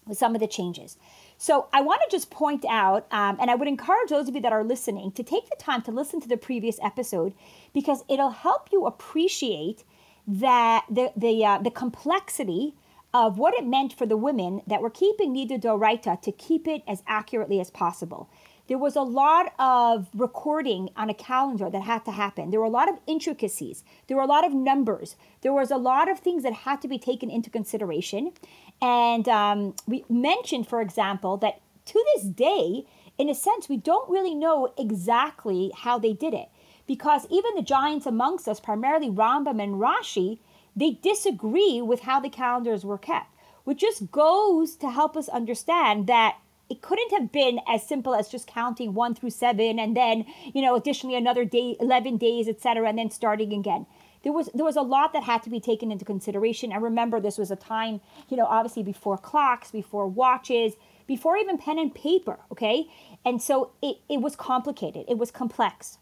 with 0.06 0.18
some 0.18 0.34
of 0.34 0.40
the 0.40 0.46
changes. 0.46 0.96
So 1.38 1.68
I 1.72 1.82
want 1.82 2.00
to 2.02 2.08
just 2.10 2.30
point 2.30 2.64
out, 2.68 3.06
um, 3.10 3.36
and 3.40 3.50
I 3.50 3.54
would 3.54 3.68
encourage 3.68 4.08
those 4.08 4.28
of 4.28 4.34
you 4.34 4.40
that 4.40 4.52
are 4.52 4.64
listening 4.64 5.12
to 5.12 5.22
take 5.22 5.48
the 5.50 5.56
time 5.56 5.82
to 5.82 5.90
listen 5.90 6.20
to 6.20 6.28
the 6.28 6.36
previous 6.36 6.78
episode 6.82 7.34
because 7.74 8.04
it'll 8.08 8.30
help 8.30 8.68
you 8.72 8.86
appreciate 8.86 9.84
that 10.26 10.86
the 10.90 11.12
the 11.16 11.44
uh, 11.44 11.58
the 11.58 11.70
complexity 11.70 12.74
of 13.14 13.38
what 13.38 13.54
it 13.54 13.64
meant 13.64 13.92
for 13.92 14.06
the 14.06 14.16
women 14.16 14.62
that 14.66 14.82
were 14.82 14.90
keeping 14.90 15.34
Nida 15.34 15.60
Doraita 15.60 16.20
to 16.20 16.32
keep 16.32 16.66
it 16.66 16.82
as 16.86 17.02
accurately 17.06 17.60
as 17.60 17.70
possible. 17.70 18.28
There 18.68 18.78
was 18.78 18.96
a 18.96 19.02
lot 19.02 19.52
of 19.60 20.08
recording 20.12 20.90
on 20.96 21.08
a 21.08 21.14
calendar 21.14 21.70
that 21.70 21.82
had 21.82 22.04
to 22.06 22.10
happen. 22.10 22.50
There 22.50 22.58
were 22.58 22.66
a 22.66 22.70
lot 22.70 22.88
of 22.88 22.98
intricacies. 23.06 23.84
There 24.08 24.16
were 24.16 24.24
a 24.24 24.26
lot 24.26 24.44
of 24.44 24.52
numbers. 24.52 25.14
There 25.42 25.52
was 25.52 25.70
a 25.70 25.76
lot 25.76 26.10
of 26.10 26.18
things 26.18 26.42
that 26.42 26.52
had 26.52 26.82
to 26.82 26.88
be 26.88 26.98
taken 26.98 27.30
into 27.30 27.48
consideration. 27.48 28.32
And 28.80 29.28
um, 29.28 29.74
we 29.86 30.04
mentioned, 30.08 30.68
for 30.68 30.80
example, 30.80 31.36
that 31.38 31.60
to 31.86 32.04
this 32.14 32.24
day, 32.24 32.86
in 33.18 33.28
a 33.28 33.34
sense, 33.34 33.68
we 33.68 33.76
don't 33.76 34.10
really 34.10 34.34
know 34.34 34.72
exactly 34.78 35.72
how 35.74 35.98
they 35.98 36.12
did 36.12 36.34
it. 36.34 36.48
Because 36.86 37.26
even 37.30 37.54
the 37.54 37.62
giants 37.62 38.06
amongst 38.06 38.48
us, 38.48 38.60
primarily 38.60 39.08
Rambam 39.08 39.62
and 39.62 39.76
Rashi, 39.76 40.38
they 40.76 40.92
disagree 41.02 41.80
with 41.80 42.00
how 42.00 42.20
the 42.20 42.28
calendars 42.28 42.84
were 42.84 42.98
kept, 42.98 43.34
which 43.64 43.80
just 43.80 44.10
goes 44.10 44.76
to 44.76 44.90
help 44.90 45.16
us 45.16 45.28
understand 45.28 46.06
that 46.06 46.36
it 46.68 46.82
couldn't 46.82 47.12
have 47.12 47.32
been 47.32 47.60
as 47.66 47.86
simple 47.86 48.14
as 48.14 48.28
just 48.28 48.46
counting 48.46 48.92
one 48.92 49.14
through 49.14 49.30
seven 49.30 49.78
and 49.78 49.96
then, 49.96 50.26
you 50.52 50.60
know, 50.60 50.74
additionally 50.74 51.16
another 51.16 51.44
day, 51.44 51.76
11 51.80 52.18
days, 52.18 52.48
etc., 52.48 52.88
and 52.88 52.98
then 52.98 53.10
starting 53.10 53.52
again 53.52 53.86
there 54.26 54.32
was 54.32 54.50
there 54.52 54.64
was 54.64 54.74
a 54.74 54.82
lot 54.82 55.12
that 55.12 55.22
had 55.22 55.44
to 55.44 55.50
be 55.50 55.60
taken 55.60 55.92
into 55.92 56.04
consideration. 56.04 56.72
And 56.72 56.82
remember, 56.82 57.20
this 57.20 57.38
was 57.38 57.52
a 57.52 57.56
time, 57.56 58.00
you 58.28 58.36
know, 58.36 58.46
obviously 58.46 58.82
before 58.82 59.16
clocks, 59.16 59.70
before 59.70 60.08
watches. 60.08 60.74
before 61.06 61.36
even 61.36 61.56
pen 61.56 61.78
and 61.78 61.94
paper, 61.94 62.40
okay? 62.50 62.88
And 63.24 63.40
so 63.40 63.70
it, 63.80 63.98
it 64.08 64.20
was 64.20 64.34
complicated, 64.34 65.04
it 65.06 65.16
was 65.16 65.30
complex. 65.30 65.98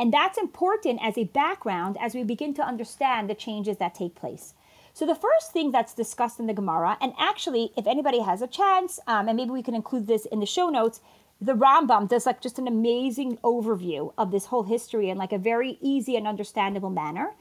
And 0.00 0.12
that's 0.12 0.36
important 0.38 0.98
as 1.00 1.16
a 1.16 1.30
background 1.42 1.96
as 2.00 2.16
we 2.16 2.24
begin 2.24 2.52
to 2.54 2.62
understand 2.62 3.30
the 3.30 3.36
changes 3.36 3.76
that 3.76 3.94
take 3.94 4.16
place. 4.16 4.54
So, 4.92 5.06
the 5.06 5.14
first 5.14 5.52
thing 5.52 5.70
that's 5.70 5.94
discussed 5.94 6.40
in 6.40 6.48
the 6.48 6.58
Gemara, 6.60 6.98
and 7.00 7.12
actually, 7.16 7.70
if 7.76 7.86
anybody 7.86 8.20
has 8.22 8.42
a 8.42 8.48
chance, 8.48 8.98
um, 9.06 9.28
and 9.28 9.36
maybe 9.36 9.52
we 9.52 9.62
can 9.62 9.76
include 9.76 10.08
this 10.08 10.26
in 10.26 10.40
the 10.40 10.46
show 10.46 10.68
notes, 10.68 11.00
the 11.40 11.52
Rambam 11.52 12.08
does 12.08 12.26
like 12.26 12.40
just 12.40 12.58
an 12.58 12.66
amazing 12.66 13.36
overview 13.44 14.12
of 14.18 14.32
this 14.32 14.46
whole 14.46 14.64
history 14.64 15.08
in 15.10 15.16
like 15.16 15.32
a 15.32 15.38
very 15.38 15.78
easy 15.80 16.16
and 16.16 16.26
understandable 16.26 16.90
manner. 16.90 17.34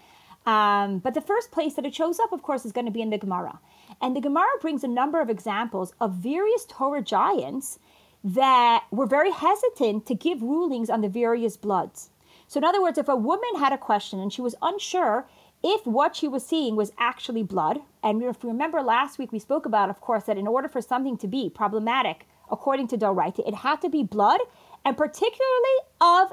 Um, 0.47 0.99
but 0.99 1.13
the 1.13 1.21
first 1.21 1.51
place 1.51 1.73
that 1.73 1.85
it 1.85 1.93
shows 1.93 2.19
up, 2.19 2.31
of 2.31 2.41
course, 2.41 2.65
is 2.65 2.71
going 2.71 2.85
to 2.85 2.91
be 2.91 3.01
in 3.01 3.09
the 3.09 3.17
Gemara. 3.17 3.59
And 4.01 4.15
the 4.15 4.21
Gemara 4.21 4.57
brings 4.61 4.83
a 4.83 4.87
number 4.87 5.19
of 5.19 5.29
examples 5.29 5.93
of 5.99 6.13
various 6.13 6.65
Torah 6.65 7.01
giants 7.01 7.79
that 8.23 8.85
were 8.89 9.05
very 9.05 9.31
hesitant 9.31 10.05
to 10.05 10.15
give 10.15 10.41
rulings 10.41 10.89
on 10.89 11.01
the 11.01 11.09
various 11.09 11.57
bloods. 11.57 12.09
So, 12.47 12.59
in 12.59 12.63
other 12.63 12.81
words, 12.81 12.97
if 12.97 13.09
a 13.09 13.15
woman 13.15 13.57
had 13.57 13.73
a 13.73 13.77
question 13.77 14.21
and 14.21 14.31
she 14.31 14.41
was 14.41 14.55
unsure 14.61 15.27
if 15.63 15.85
what 15.85 16.15
she 16.15 16.29
was 16.29 16.45
seeing 16.45 16.77
was 16.77 16.93
actually 16.97 17.43
blood, 17.43 17.81
and 18.01 18.23
if 18.23 18.41
you 18.41 18.49
remember 18.49 18.81
last 18.81 19.17
week 19.17 19.33
we 19.33 19.39
spoke 19.39 19.65
about, 19.65 19.89
of 19.89 19.99
course, 19.99 20.23
that 20.23 20.37
in 20.37 20.47
order 20.47 20.69
for 20.69 20.81
something 20.81 21.17
to 21.17 21.27
be 21.27 21.49
problematic 21.49 22.25
according 22.49 22.87
to 22.87 22.97
Doraita, 22.97 23.45
it 23.45 23.55
had 23.55 23.81
to 23.81 23.89
be 23.89 24.03
blood, 24.03 24.39
and 24.85 24.95
particularly 24.95 25.77
of 25.99 26.31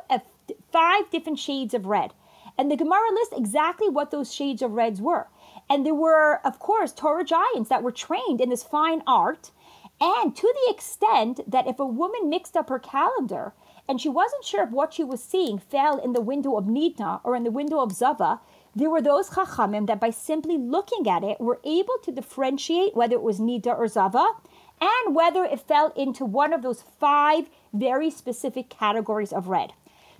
five 0.70 1.10
different 1.10 1.38
shades 1.38 1.74
of 1.74 1.86
red. 1.86 2.12
And 2.56 2.70
the 2.70 2.76
Gemara 2.76 3.10
lists 3.12 3.34
exactly 3.36 3.88
what 3.88 4.10
those 4.10 4.32
shades 4.32 4.62
of 4.62 4.72
reds 4.72 5.00
were. 5.00 5.28
And 5.68 5.84
there 5.84 5.94
were, 5.94 6.40
of 6.44 6.58
course, 6.58 6.92
Torah 6.92 7.24
giants 7.24 7.68
that 7.68 7.82
were 7.82 7.92
trained 7.92 8.40
in 8.40 8.50
this 8.50 8.62
fine 8.62 9.02
art. 9.06 9.50
And 10.00 10.36
to 10.36 10.42
the 10.42 10.72
extent 10.72 11.40
that 11.50 11.66
if 11.66 11.78
a 11.78 11.86
woman 11.86 12.28
mixed 12.28 12.56
up 12.56 12.68
her 12.68 12.78
calendar 12.78 13.54
and 13.88 14.00
she 14.00 14.08
wasn't 14.08 14.44
sure 14.44 14.64
if 14.64 14.70
what 14.70 14.94
she 14.94 15.04
was 15.04 15.22
seeing 15.22 15.58
fell 15.58 15.98
in 15.98 16.12
the 16.12 16.20
window 16.20 16.56
of 16.56 16.64
Nida 16.64 17.20
or 17.24 17.36
in 17.36 17.44
the 17.44 17.50
window 17.50 17.80
of 17.80 17.92
Zava, 17.92 18.40
there 18.74 18.90
were 18.90 19.02
those 19.02 19.30
Chachamim 19.30 19.86
that 19.86 20.00
by 20.00 20.10
simply 20.10 20.58
looking 20.58 21.08
at 21.08 21.22
it 21.22 21.40
were 21.40 21.60
able 21.64 21.96
to 22.02 22.12
differentiate 22.12 22.96
whether 22.96 23.14
it 23.14 23.22
was 23.22 23.38
Nida 23.38 23.76
or 23.76 23.86
Zava 23.86 24.32
and 24.80 25.14
whether 25.14 25.44
it 25.44 25.60
fell 25.60 25.92
into 25.96 26.24
one 26.24 26.52
of 26.52 26.62
those 26.62 26.82
five 26.82 27.48
very 27.72 28.10
specific 28.10 28.68
categories 28.68 29.32
of 29.32 29.48
red. 29.48 29.72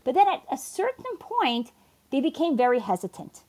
But 0.05 0.15
then 0.15 0.29
at 0.29 0.43
a 0.51 0.57
certain 0.57 1.17
point, 1.19 1.73
they 2.15 2.21
became 2.21 2.57
very 2.57 2.79
hesitant. 2.79 3.43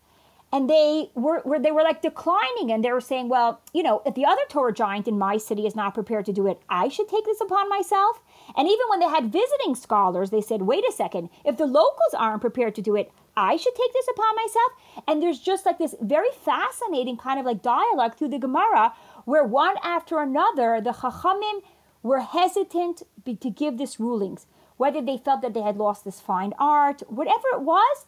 And 0.52 0.68
they 0.68 1.12
were, 1.14 1.44
were 1.46 1.60
they 1.60 1.72
were 1.72 1.84
like 1.84 2.02
declining 2.02 2.72
and 2.72 2.84
they 2.84 2.92
were 2.92 3.00
saying, 3.02 3.30
well, 3.30 3.62
you 3.74 3.84
know, 3.84 4.02
if 4.08 4.16
the 4.16 4.26
other 4.26 4.42
Torah 4.50 4.74
giant 4.74 5.08
in 5.08 5.20
my 5.20 5.38
city 5.38 5.68
is 5.68 5.76
not 5.76 5.94
prepared 5.94 6.26
to 6.26 6.34
do 6.34 6.48
it, 6.48 6.60
I 6.68 6.88
should 6.88 7.08
take 7.08 7.26
this 7.26 7.42
upon 7.42 7.70
myself. 7.70 8.24
And 8.58 8.68
even 8.68 8.88
when 8.90 9.00
they 9.00 9.08
had 9.08 9.32
visiting 9.32 9.76
scholars, 9.76 10.32
they 10.32 10.42
said, 10.42 10.64
wait 10.64 10.84
a 10.90 10.92
second, 10.92 11.30
if 11.44 11.58
the 11.58 11.68
locals 11.68 12.16
aren't 12.18 12.42
prepared 12.42 12.74
to 12.76 12.82
do 12.82 12.96
it, 12.96 13.12
I 13.38 13.56
should 13.56 13.76
take 13.76 13.94
this 13.94 14.08
upon 14.10 14.36
myself. 14.36 14.72
And 15.08 15.22
there's 15.22 15.40
just 15.40 15.64
like 15.64 15.78
this 15.78 15.94
very 16.02 16.32
fascinating 16.44 17.18
kind 17.18 17.40
of 17.40 17.46
like 17.46 17.62
dialogue 17.62 18.18
through 18.18 18.30
the 18.30 18.40
Gemara 18.40 18.94
where 19.26 19.44
one 19.44 19.76
after 19.84 20.20
another, 20.20 20.82
the 20.82 20.90
Chachamim 20.92 21.62
were 22.02 22.22
hesitant 22.22 23.04
to 23.26 23.50
give 23.52 23.78
this 23.78 24.00
rulings, 24.00 24.48
whether 24.78 25.04
they 25.04 25.20
felt 25.20 25.44
that 25.44 25.54
they 25.54 25.62
had 25.62 25.78
lost 25.78 26.04
this 26.04 26.20
fine 26.20 26.54
art, 26.58 27.04
whatever 27.08 27.50
it 27.54 27.62
was, 27.62 28.06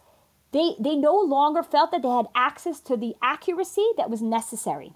they, 0.52 0.76
they 0.80 0.96
no 0.96 1.20
longer 1.20 1.64
felt 1.64 1.92
that 1.92 2.02
they 2.02 2.10
had 2.10 2.28
access 2.36 2.80
to 2.82 2.98
the 2.98 3.16
accuracy 3.22 3.88
that 3.98 4.10
was 4.10 4.22
necessary. 4.22 4.94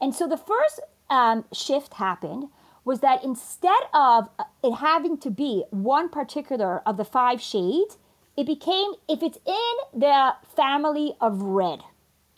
And 0.00 0.14
so 0.14 0.26
the 0.26 0.36
first 0.36 0.80
um, 1.10 1.44
shift 1.52 1.94
happened 1.94 2.48
was 2.84 3.00
that 3.00 3.24
instead 3.24 3.82
of 3.92 4.28
uh, 4.38 4.44
it 4.62 4.76
having 4.76 5.18
to 5.18 5.30
be 5.30 5.64
one 5.70 6.08
particular 6.08 6.80
of 6.86 6.96
the 6.96 7.04
five 7.04 7.40
shades, 7.40 7.98
it 8.36 8.46
became 8.46 8.92
if 9.08 9.22
it's 9.22 9.38
in 9.44 10.00
the 10.00 10.34
family 10.54 11.14
of 11.20 11.42
red. 11.42 11.80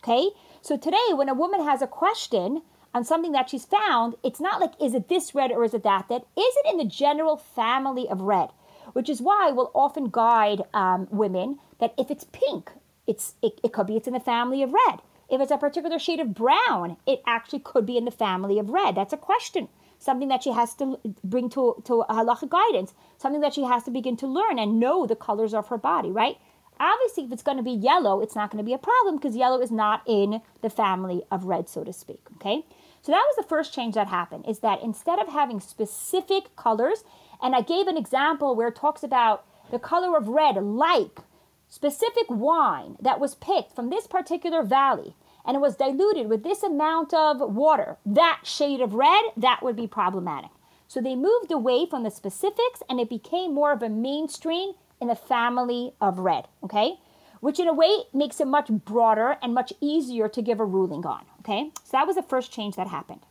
Okay? 0.03 0.29
So 0.61 0.75
today, 0.75 1.13
when 1.13 1.29
a 1.29 1.33
woman 1.33 1.63
has 1.63 1.81
a 1.81 1.87
question 1.87 2.61
on 2.93 3.03
something 3.03 3.31
that 3.33 3.49
she's 3.49 3.65
found, 3.65 4.15
it's 4.23 4.39
not 4.39 4.59
like, 4.59 4.73
is 4.81 4.93
it 4.93 5.07
this 5.07 5.35
red 5.35 5.51
or 5.51 5.63
is 5.63 5.73
it 5.73 5.83
that? 5.83 6.07
That 6.09 6.23
is 6.37 6.55
it 6.63 6.71
in 6.71 6.77
the 6.77 6.85
general 6.85 7.37
family 7.37 8.07
of 8.09 8.21
red? 8.21 8.49
Which 8.93 9.09
is 9.09 9.21
why 9.21 9.51
we'll 9.51 9.71
often 9.73 10.09
guide 10.09 10.63
um, 10.73 11.07
women 11.11 11.59
that 11.79 11.93
if 11.97 12.09
it's 12.11 12.25
pink, 12.25 12.71
it's 13.07 13.35
it, 13.41 13.59
it 13.63 13.73
could 13.73 13.87
be 13.87 13.97
it's 13.97 14.07
in 14.07 14.13
the 14.13 14.19
family 14.19 14.61
of 14.63 14.73
red. 14.73 14.99
If 15.29 15.39
it's 15.41 15.51
a 15.51 15.57
particular 15.57 15.99
shade 15.99 16.19
of 16.19 16.33
brown, 16.33 16.97
it 17.05 17.21
actually 17.25 17.59
could 17.59 17.85
be 17.85 17.97
in 17.97 18.05
the 18.05 18.11
family 18.11 18.57
of 18.57 18.69
red. 18.69 18.95
That's 18.95 19.13
a 19.13 19.17
question, 19.17 19.67
something 19.99 20.27
that 20.29 20.43
she 20.43 20.51
has 20.51 20.73
to 20.75 20.99
bring 21.23 21.49
to 21.51 21.81
to 21.85 22.03
halacha 22.09 22.49
guidance, 22.49 22.93
something 23.17 23.41
that 23.41 23.53
she 23.53 23.63
has 23.63 23.83
to 23.83 23.91
begin 23.91 24.17
to 24.17 24.27
learn 24.27 24.57
and 24.57 24.79
know 24.79 25.05
the 25.05 25.15
colors 25.15 25.53
of 25.53 25.67
her 25.67 25.77
body, 25.77 26.09
right? 26.11 26.37
Obviously, 26.79 27.25
if 27.25 27.31
it's 27.31 27.43
going 27.43 27.57
to 27.57 27.63
be 27.63 27.71
yellow, 27.71 28.21
it's 28.21 28.35
not 28.35 28.49
going 28.49 28.63
to 28.63 28.67
be 28.67 28.73
a 28.73 28.77
problem 28.77 29.17
because 29.17 29.35
yellow 29.35 29.59
is 29.61 29.69
not 29.69 30.01
in 30.07 30.41
the 30.61 30.69
family 30.69 31.23
of 31.29 31.43
red, 31.43 31.67
so 31.67 31.83
to 31.83 31.91
speak. 31.91 32.21
Okay, 32.37 32.63
so 33.01 33.11
that 33.11 33.25
was 33.27 33.35
the 33.35 33.49
first 33.49 33.73
change 33.73 33.95
that 33.95 34.07
happened. 34.07 34.45
Is 34.47 34.59
that 34.59 34.81
instead 34.81 35.19
of 35.19 35.27
having 35.27 35.59
specific 35.59 36.55
colors, 36.55 37.03
and 37.41 37.55
I 37.55 37.61
gave 37.61 37.87
an 37.87 37.97
example 37.97 38.55
where 38.55 38.69
it 38.69 38.75
talks 38.75 39.03
about 39.03 39.45
the 39.71 39.79
color 39.79 40.17
of 40.17 40.27
red, 40.27 40.55
like 40.55 41.19
specific 41.67 42.25
wine 42.29 42.97
that 42.99 43.19
was 43.19 43.35
picked 43.35 43.75
from 43.75 43.89
this 43.89 44.07
particular 44.07 44.63
valley 44.63 45.15
and 45.45 45.55
it 45.55 45.61
was 45.61 45.75
diluted 45.75 46.27
with 46.27 46.43
this 46.43 46.63
amount 46.63 47.13
of 47.13 47.39
water, 47.39 47.97
that 48.05 48.41
shade 48.43 48.81
of 48.81 48.93
red, 48.93 49.23
that 49.37 49.61
would 49.63 49.75
be 49.75 49.87
problematic. 49.87 50.51
So 50.87 51.01
they 51.01 51.15
moved 51.15 51.51
away 51.51 51.85
from 51.89 52.03
the 52.03 52.11
specifics 52.11 52.83
and 52.89 52.99
it 52.99 53.09
became 53.09 53.53
more 53.53 53.71
of 53.71 53.81
a 53.81 53.89
mainstream 53.89 54.73
in 54.99 55.07
the 55.07 55.15
family 55.15 55.93
of 56.01 56.19
red, 56.19 56.47
okay? 56.63 56.95
Which 57.39 57.59
in 57.59 57.67
a 57.67 57.73
way 57.73 58.03
makes 58.13 58.41
it 58.41 58.47
much 58.47 58.67
broader 58.69 59.37
and 59.41 59.53
much 59.53 59.71
easier 59.79 60.27
to 60.27 60.41
give 60.41 60.59
a 60.59 60.65
ruling 60.65 61.05
on, 61.05 61.25
okay? 61.39 61.71
So 61.83 61.91
that 61.93 62.07
was 62.07 62.15
the 62.15 62.23
first 62.23 62.51
change 62.51 62.75
that 62.75 62.87
happened. 62.87 63.21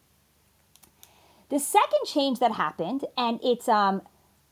The 1.50 1.58
second 1.58 2.04
change 2.04 2.40
that 2.40 2.52
happened, 2.52 3.06
and 3.16 3.40
it's 3.42 3.68
um, 3.68 4.02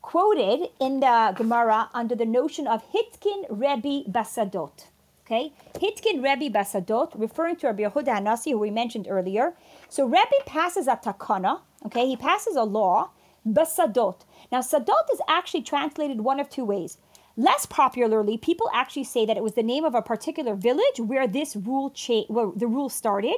quoted 0.01 0.71
in 0.81 1.01
the 1.01 1.35
Gemara 1.37 1.91
under 1.93 2.15
the 2.15 2.25
notion 2.25 2.67
of 2.67 2.83
Hitkin 2.91 3.45
Rebbe 3.51 4.11
Basadot. 4.11 4.87
Okay, 5.27 5.53
Hitkin 5.75 6.23
Rebbe 6.23 6.57
Basadot, 6.57 7.13
referring 7.15 7.57
to 7.57 7.67
Rabbi 7.67 7.83
Yehuda 7.83 8.19
Hanasi, 8.19 8.53
who 8.53 8.59
we 8.59 8.71
mentioned 8.71 9.09
earlier. 9.11 9.55
So 9.89 10.07
Rebbe 10.07 10.45
passes 10.47 10.87
a 10.87 10.97
takana. 10.97 11.61
Okay, 11.85 12.07
he 12.07 12.17
passes 12.17 12.57
a 12.57 12.63
law, 12.63 13.11
Basadot. 13.47 14.21
Now 14.51 14.61
Sadot 14.61 15.13
is 15.13 15.21
actually 15.29 15.63
translated 15.63 16.21
one 16.21 16.41
of 16.41 16.49
two 16.49 16.65
ways. 16.65 16.99
Less 17.37 17.67
popularly, 17.67 18.39
people 18.39 18.71
actually 18.73 19.05
say 19.05 19.27
that 19.27 19.37
it 19.37 19.43
was 19.43 19.53
the 19.53 19.63
name 19.63 19.85
of 19.85 19.95
a 19.95 20.01
particular 20.01 20.55
village 20.55 20.99
where 20.99 21.27
this 21.27 21.55
rule 21.57 21.91
cha- 21.91 22.25
where 22.29 22.51
the 22.57 22.67
rule 22.67 22.89
started. 22.89 23.37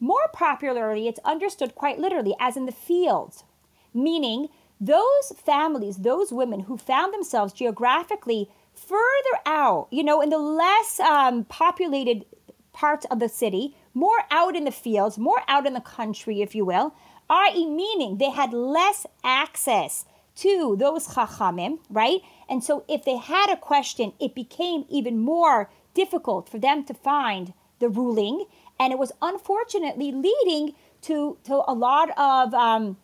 More 0.00 0.28
popularly, 0.32 1.08
it's 1.08 1.20
understood 1.24 1.74
quite 1.74 1.98
literally 1.98 2.34
as 2.38 2.56
in 2.56 2.66
the 2.66 2.72
fields, 2.72 3.44
meaning 3.92 4.48
those 4.80 5.32
families, 5.36 5.98
those 5.98 6.32
women 6.32 6.60
who 6.60 6.76
found 6.76 7.12
themselves 7.12 7.52
geographically 7.52 8.48
further 8.74 9.40
out, 9.44 9.88
you 9.90 10.04
know, 10.04 10.20
in 10.20 10.30
the 10.30 10.38
less 10.38 11.00
um, 11.00 11.44
populated 11.44 12.24
parts 12.72 13.06
of 13.10 13.18
the 13.18 13.28
city, 13.28 13.74
more 13.92 14.22
out 14.30 14.54
in 14.54 14.64
the 14.64 14.70
fields, 14.70 15.18
more 15.18 15.42
out 15.48 15.66
in 15.66 15.74
the 15.74 15.80
country, 15.80 16.42
if 16.42 16.54
you 16.54 16.64
will, 16.64 16.94
i.e., 17.28 17.66
meaning 17.66 18.18
they 18.18 18.30
had 18.30 18.52
less 18.52 19.04
access 19.24 20.04
to 20.36 20.76
those 20.78 21.08
chachamim, 21.08 21.80
right? 21.90 22.20
And 22.48 22.62
so 22.62 22.84
if 22.88 23.04
they 23.04 23.16
had 23.16 23.50
a 23.50 23.56
question, 23.56 24.12
it 24.20 24.34
became 24.34 24.84
even 24.88 25.18
more 25.18 25.68
difficult 25.94 26.48
for 26.48 26.58
them 26.60 26.84
to 26.84 26.94
find 26.94 27.52
the 27.80 27.88
ruling. 27.88 28.46
And 28.80 28.92
it 28.92 28.98
was 28.98 29.12
unfortunately 29.20 30.12
leading 30.12 30.74
to, 31.02 31.38
to 31.44 31.62
a 31.66 31.74
lot 31.74 32.10
of 32.16 32.54
um, 32.54 32.96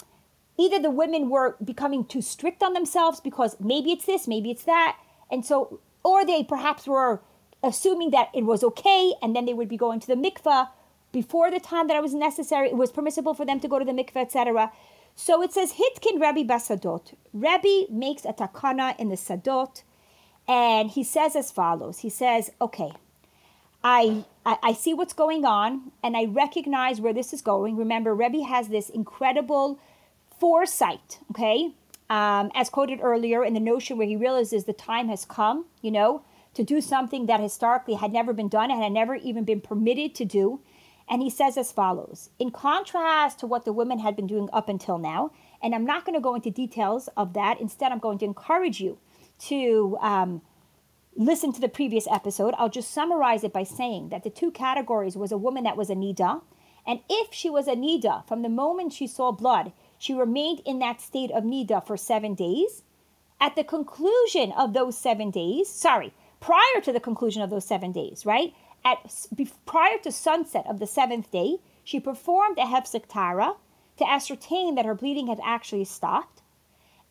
either 0.59 0.81
the 0.81 0.91
women 0.91 1.29
were 1.31 1.57
becoming 1.65 2.05
too 2.05 2.23
strict 2.23 2.63
on 2.63 2.73
themselves 2.73 3.21
because 3.21 3.57
maybe 3.61 3.93
it's 3.93 4.07
this, 4.07 4.29
maybe 4.29 4.51
it's 4.51 4.65
that. 4.65 4.97
And 5.31 5.45
so, 5.45 5.81
or 6.05 6.25
they 6.25 6.45
perhaps 6.45 6.87
were 6.87 7.23
assuming 7.63 8.11
that 8.11 8.29
it 8.35 8.45
was 8.45 8.63
okay 8.63 9.13
and 9.23 9.35
then 9.35 9.47
they 9.47 9.55
would 9.55 9.69
be 9.69 9.77
going 9.77 10.01
to 10.01 10.07
the 10.07 10.15
mikveh 10.15 10.69
before 11.13 11.51
the 11.51 11.61
time 11.61 11.89
that 11.89 11.97
it 11.97 12.03
was 12.03 12.15
necessary. 12.15 12.69
It 12.69 12.77
was 12.77 12.93
permissible 12.93 13.35
for 13.35 13.47
them 13.47 13.61
to 13.61 13.69
go 13.69 13.79
to 13.79 13.85
the 13.85 13.93
mikveh, 13.93 14.17
etc. 14.17 14.73
So 15.17 15.43
it 15.43 15.53
says, 15.53 15.75
Hitkin 15.75 16.21
Rabbi 16.21 16.43
Basadot. 16.43 17.15
Rabbi 17.33 17.85
makes 17.91 18.25
a 18.25 18.33
takana 18.33 18.99
in 18.99 19.09
the 19.09 19.17
Sadot 19.17 19.83
and 20.47 20.91
he 20.91 21.05
says 21.05 21.37
as 21.37 21.51
follows. 21.51 22.01
He 22.01 22.11
says, 22.11 22.51
okay, 22.61 22.93
I, 23.85 24.25
I, 24.47 24.73
see 24.73 24.95
what's 24.95 25.13
going 25.13 25.45
on 25.45 25.93
and 26.03 26.17
I 26.17 26.25
recognize 26.25 27.03
where 27.03 27.13
this 27.13 27.35
is 27.35 27.43
going. 27.43 27.77
Remember, 27.77 28.15
Rebbe 28.15 28.43
has 28.43 28.69
this 28.69 28.89
incredible 28.89 29.79
foresight, 30.41 31.19
okay? 31.31 31.73
Um, 32.09 32.51
as 32.55 32.71
quoted 32.71 33.01
earlier 33.03 33.45
in 33.45 33.53
the 33.53 33.61
notion 33.61 33.99
where 33.99 34.07
he 34.07 34.17
realizes 34.17 34.65
the 34.65 34.73
time 34.73 35.09
has 35.09 35.27
come, 35.27 35.67
you 35.83 35.91
know, 35.91 36.23
to 36.55 36.65
do 36.65 36.81
something 36.81 37.27
that 37.27 37.41
historically 37.41 37.95
had 37.95 38.11
never 38.11 38.33
been 38.33 38.49
done 38.49 38.71
and 38.71 38.83
had 38.83 38.93
never 38.93 39.17
even 39.17 39.45
been 39.45 39.61
permitted 39.61 40.15
to 40.15 40.25
do. 40.25 40.61
And 41.09 41.21
he 41.21 41.29
says 41.29 41.59
as 41.59 41.71
follows 41.71 42.31
In 42.39 42.51
contrast 42.51 43.39
to 43.41 43.47
what 43.47 43.67
the 43.67 43.73
women 43.73 43.99
had 43.99 44.17
been 44.17 44.27
doing 44.27 44.49
up 44.53 44.71
until 44.71 44.97
now, 44.97 45.31
And 45.63 45.75
I'm 45.75 45.85
not 45.85 46.07
going 46.07 46.15
to 46.15 46.23
go 46.23 46.35
into 46.35 46.51
details 46.51 47.09
of 47.19 47.35
that. 47.35 47.61
Instead, 47.61 47.93
I'm 47.93 47.99
going 47.99 48.19
to 48.19 48.25
encourage 48.25 48.81
you 48.81 48.99
to 49.41 49.99
um, 50.01 50.41
listen 51.17 51.53
to 51.53 51.61
the 51.61 51.69
previous 51.69 52.07
episode. 52.11 52.55
I'll 52.59 52.69
just 52.69 52.91
summarize 52.91 53.45
it 53.45 53.53
by 53.53 53.65
saying 53.65 54.09
that 54.09 54.25
the 54.25 54.31
two 54.31 54.51
categories 54.51 55.17
was 55.17 55.33
a 55.33 55.39
woman 55.39 55.65
that 55.65 55.77
was 55.77 55.91
a 55.91 55.95
nida, 55.95 56.43
and 56.87 57.01
if 57.09 57.33
she 57.33 57.49
was 57.49 57.67
a 57.67 57.75
nida 57.75 58.27
from 58.27 58.43
the 58.43 58.49
moment 58.49 58.93
she 58.93 59.07
saw 59.07 59.33
blood, 59.33 59.73
she 59.99 60.13
remained 60.13 60.61
in 60.67 60.81
that 60.81 61.01
state 61.01 61.31
of 61.31 61.45
nida 61.45 61.85
for 61.87 61.97
seven 61.97 62.35
days. 62.35 62.83
At 63.41 63.57
the 63.57 63.65
conclusion 63.65 64.53
of 64.53 64.73
those 64.73 64.97
seven 64.97 65.31
days, 65.31 65.69
sorry, 65.69 66.13
prior 66.41 66.81
to 66.83 66.93
the 66.93 67.01
conclusion 67.01 67.43
of 67.43 67.51
those 67.51 67.65
seven 67.65 67.93
days, 67.93 68.27
right? 68.27 68.55
At 68.85 68.99
prior 69.65 69.99
to 69.99 70.13
sunset 70.13 70.67
of 70.69 70.79
the 70.79 70.87
seventh 70.87 71.31
day, 71.31 71.59
she 71.83 72.01
performed 72.01 72.59
a 72.59 72.63
hefsek 72.63 73.07
tahara 73.09 73.55
to 73.97 74.09
ascertain 74.09 74.75
that 74.75 74.85
her 74.85 74.95
bleeding 74.95 75.29
had 75.29 75.41
actually 75.43 75.85
stopped. 75.85 76.43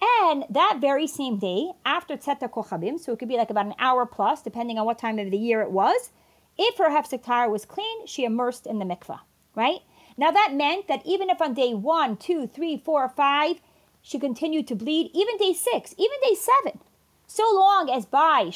And 0.03 0.43
that 0.49 0.79
very 0.81 1.07
same 1.07 1.37
day, 1.37 1.71
after 1.85 2.17
Tzeta 2.17 2.49
Kochabim, 2.49 2.99
so 2.99 3.13
it 3.13 3.19
could 3.19 3.29
be 3.29 3.37
like 3.37 3.49
about 3.49 3.67
an 3.67 3.75
hour 3.79 4.05
plus, 4.05 4.41
depending 4.41 4.77
on 4.77 4.85
what 4.85 4.99
time 4.99 5.17
of 5.19 5.31
the 5.31 5.37
year 5.37 5.61
it 5.61 5.71
was, 5.71 6.11
if 6.57 6.77
her 6.77 6.89
hefsek 6.89 7.23
tahara 7.23 7.49
was 7.49 7.65
clean, 7.65 8.05
she 8.05 8.25
immersed 8.25 8.67
in 8.67 8.79
the 8.79 8.85
mikvah, 8.85 9.21
right? 9.55 9.79
Now 10.17 10.31
that 10.31 10.53
meant 10.53 10.87
that 10.87 11.05
even 11.05 11.29
if 11.29 11.41
on 11.41 11.53
day 11.53 11.73
one, 11.73 12.17
two, 12.17 12.47
three, 12.47 12.77
four, 12.77 13.07
five, 13.09 13.61
she 14.01 14.19
continued 14.19 14.67
to 14.67 14.75
bleed, 14.75 15.09
even 15.13 15.37
day 15.37 15.53
six, 15.53 15.95
even 15.97 16.17
day 16.21 16.35
seven, 16.35 16.79
so 17.25 17.43
long 17.53 17.89
as 17.89 18.05
by 18.05 18.51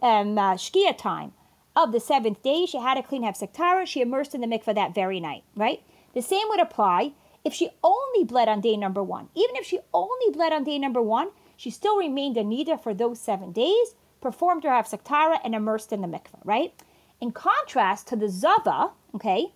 um, 0.00 0.38
uh, 0.38 0.54
Shkia 0.54 0.96
time 0.96 1.32
of 1.74 1.92
the 1.92 2.00
seventh 2.00 2.42
day, 2.42 2.64
she 2.64 2.78
had 2.78 2.96
a 2.96 3.02
clean 3.02 3.24
hefsek 3.24 3.52
tahara, 3.52 3.86
she 3.86 4.00
immersed 4.00 4.34
in 4.34 4.40
the 4.40 4.46
mikvah 4.46 4.74
that 4.74 4.94
very 4.94 5.20
night, 5.20 5.42
right? 5.56 5.82
The 6.14 6.22
same 6.22 6.48
would 6.48 6.60
apply 6.60 7.12
if 7.44 7.52
she 7.52 7.70
only 7.82 8.24
bled 8.24 8.48
on 8.48 8.60
day 8.60 8.76
number 8.76 9.02
one, 9.02 9.28
even 9.34 9.56
if 9.56 9.66
she 9.66 9.80
only 9.92 10.30
bled 10.32 10.52
on 10.52 10.64
day 10.64 10.78
number 10.78 11.02
one, 11.02 11.30
she 11.56 11.70
still 11.70 11.96
remained 11.98 12.36
a 12.36 12.42
nida 12.42 12.80
for 12.80 12.94
those 12.94 13.20
seven 13.20 13.52
days, 13.52 13.94
performed 14.20 14.64
her 14.64 14.70
hefsek 14.70 15.40
and 15.44 15.54
immersed 15.54 15.92
in 15.92 16.00
the 16.00 16.08
mikveh, 16.08 16.40
right? 16.44 16.72
In 17.20 17.32
contrast 17.32 18.08
to 18.08 18.16
the 18.16 18.28
zava, 18.28 18.90
okay, 19.14 19.52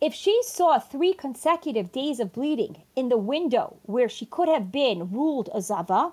if 0.00 0.12
she 0.12 0.42
saw 0.42 0.78
three 0.78 1.14
consecutive 1.14 1.90
days 1.90 2.20
of 2.20 2.32
bleeding 2.32 2.82
in 2.94 3.08
the 3.08 3.16
window 3.16 3.76
where 3.82 4.08
she 4.08 4.26
could 4.26 4.48
have 4.48 4.70
been 4.70 5.10
ruled 5.10 5.48
a 5.54 5.60
zava, 5.62 6.12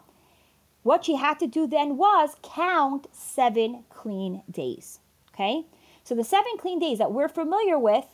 what 0.84 1.06
she 1.06 1.16
had 1.16 1.40
to 1.40 1.48
do 1.48 1.68
then 1.68 1.98
was 1.98 2.36
count 2.42 3.08
seven 3.12 3.84
clean 3.90 4.44
days. 4.50 5.00
Okay? 5.34 5.66
So 6.04 6.16
the 6.16 6.24
seven 6.24 6.58
clean 6.58 6.80
days 6.80 6.98
that 6.98 7.12
we're 7.12 7.30
familiar 7.30 7.78
with 7.78 8.06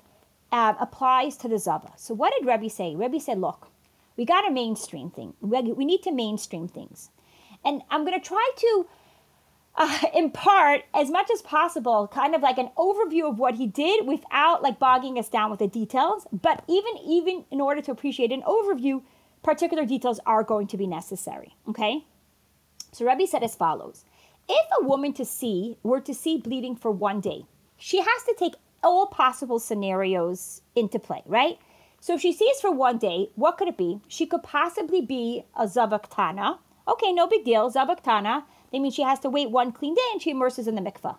uh, 0.51 0.73
applies 0.79 1.37
to 1.37 1.47
the 1.47 1.57
Zava. 1.57 1.91
So 1.95 2.13
what 2.13 2.33
did 2.37 2.47
Rebbe 2.47 2.69
say? 2.69 2.95
Rebbe 2.95 3.19
said, 3.19 3.39
look, 3.39 3.69
we 4.17 4.25
got 4.25 4.41
to 4.41 4.51
mainstream 4.51 5.09
thing. 5.09 5.33
We 5.41 5.85
need 5.85 6.03
to 6.03 6.11
mainstream 6.11 6.67
things. 6.67 7.09
And 7.63 7.81
I'm 7.89 8.05
going 8.05 8.19
to 8.19 8.25
try 8.25 8.49
to 8.57 8.87
uh, 9.75 9.99
impart 10.13 10.83
as 10.93 11.09
much 11.09 11.29
as 11.31 11.41
possible, 11.41 12.07
kind 12.07 12.35
of 12.35 12.41
like 12.41 12.57
an 12.57 12.69
overview 12.77 13.29
of 13.29 13.39
what 13.39 13.55
he 13.55 13.67
did 13.67 14.05
without 14.05 14.61
like 14.61 14.79
bogging 14.79 15.17
us 15.17 15.29
down 15.29 15.49
with 15.49 15.59
the 15.59 15.67
details. 15.67 16.27
But 16.31 16.63
even 16.67 16.93
even 17.05 17.45
in 17.51 17.61
order 17.61 17.81
to 17.81 17.91
appreciate 17.91 18.31
an 18.31 18.43
overview, 18.43 19.01
particular 19.43 19.85
details 19.85 20.19
are 20.25 20.43
going 20.43 20.67
to 20.67 20.77
be 20.77 20.87
necessary. 20.87 21.55
Okay. 21.67 22.05
So 22.91 23.05
Rebbe 23.05 23.27
said 23.27 23.43
as 23.43 23.55
follows: 23.55 24.05
If 24.47 24.67
a 24.81 24.85
woman 24.85 25.13
to 25.13 25.25
see 25.25 25.77
were 25.83 26.01
to 26.01 26.13
see 26.13 26.37
bleeding 26.37 26.75
for 26.75 26.91
one 26.91 27.21
day, 27.21 27.45
she 27.77 27.99
has 27.99 28.23
to 28.23 28.35
take 28.37 28.55
all 28.83 29.07
possible 29.07 29.59
scenarios 29.59 30.61
into 30.75 30.99
play, 30.99 31.21
right? 31.25 31.59
So 31.99 32.13
if 32.13 32.21
she 32.21 32.31
sees 32.31 32.61
for 32.61 32.71
one 32.71 32.97
day, 32.97 33.29
what 33.35 33.57
could 33.57 33.67
it 33.67 33.77
be? 33.77 33.99
She 34.07 34.25
could 34.25 34.43
possibly 34.43 35.01
be 35.01 35.43
a 35.57 35.67
zava 35.67 35.99
ketana. 35.99 36.59
Okay, 36.87 37.11
no 37.11 37.27
big 37.27 37.43
deal. 37.43 37.69
Zava 37.69 37.95
ketana, 37.95 38.43
they 38.71 38.79
mean 38.79 38.91
she 38.91 39.03
has 39.03 39.19
to 39.19 39.29
wait 39.29 39.51
one 39.51 39.71
clean 39.71 39.95
day 39.95 40.09
and 40.11 40.21
she 40.21 40.31
immerses 40.31 40.67
in 40.67 40.75
the 40.75 40.81
mikveh. 40.81 41.17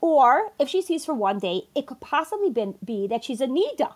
Or 0.00 0.52
if 0.58 0.68
she 0.68 0.82
sees 0.82 1.04
for 1.04 1.14
one 1.14 1.38
day, 1.38 1.68
it 1.74 1.86
could 1.86 2.00
possibly 2.00 2.50
be, 2.50 3.06
that 3.06 3.24
she's 3.24 3.40
a 3.40 3.46
nida. 3.46 3.94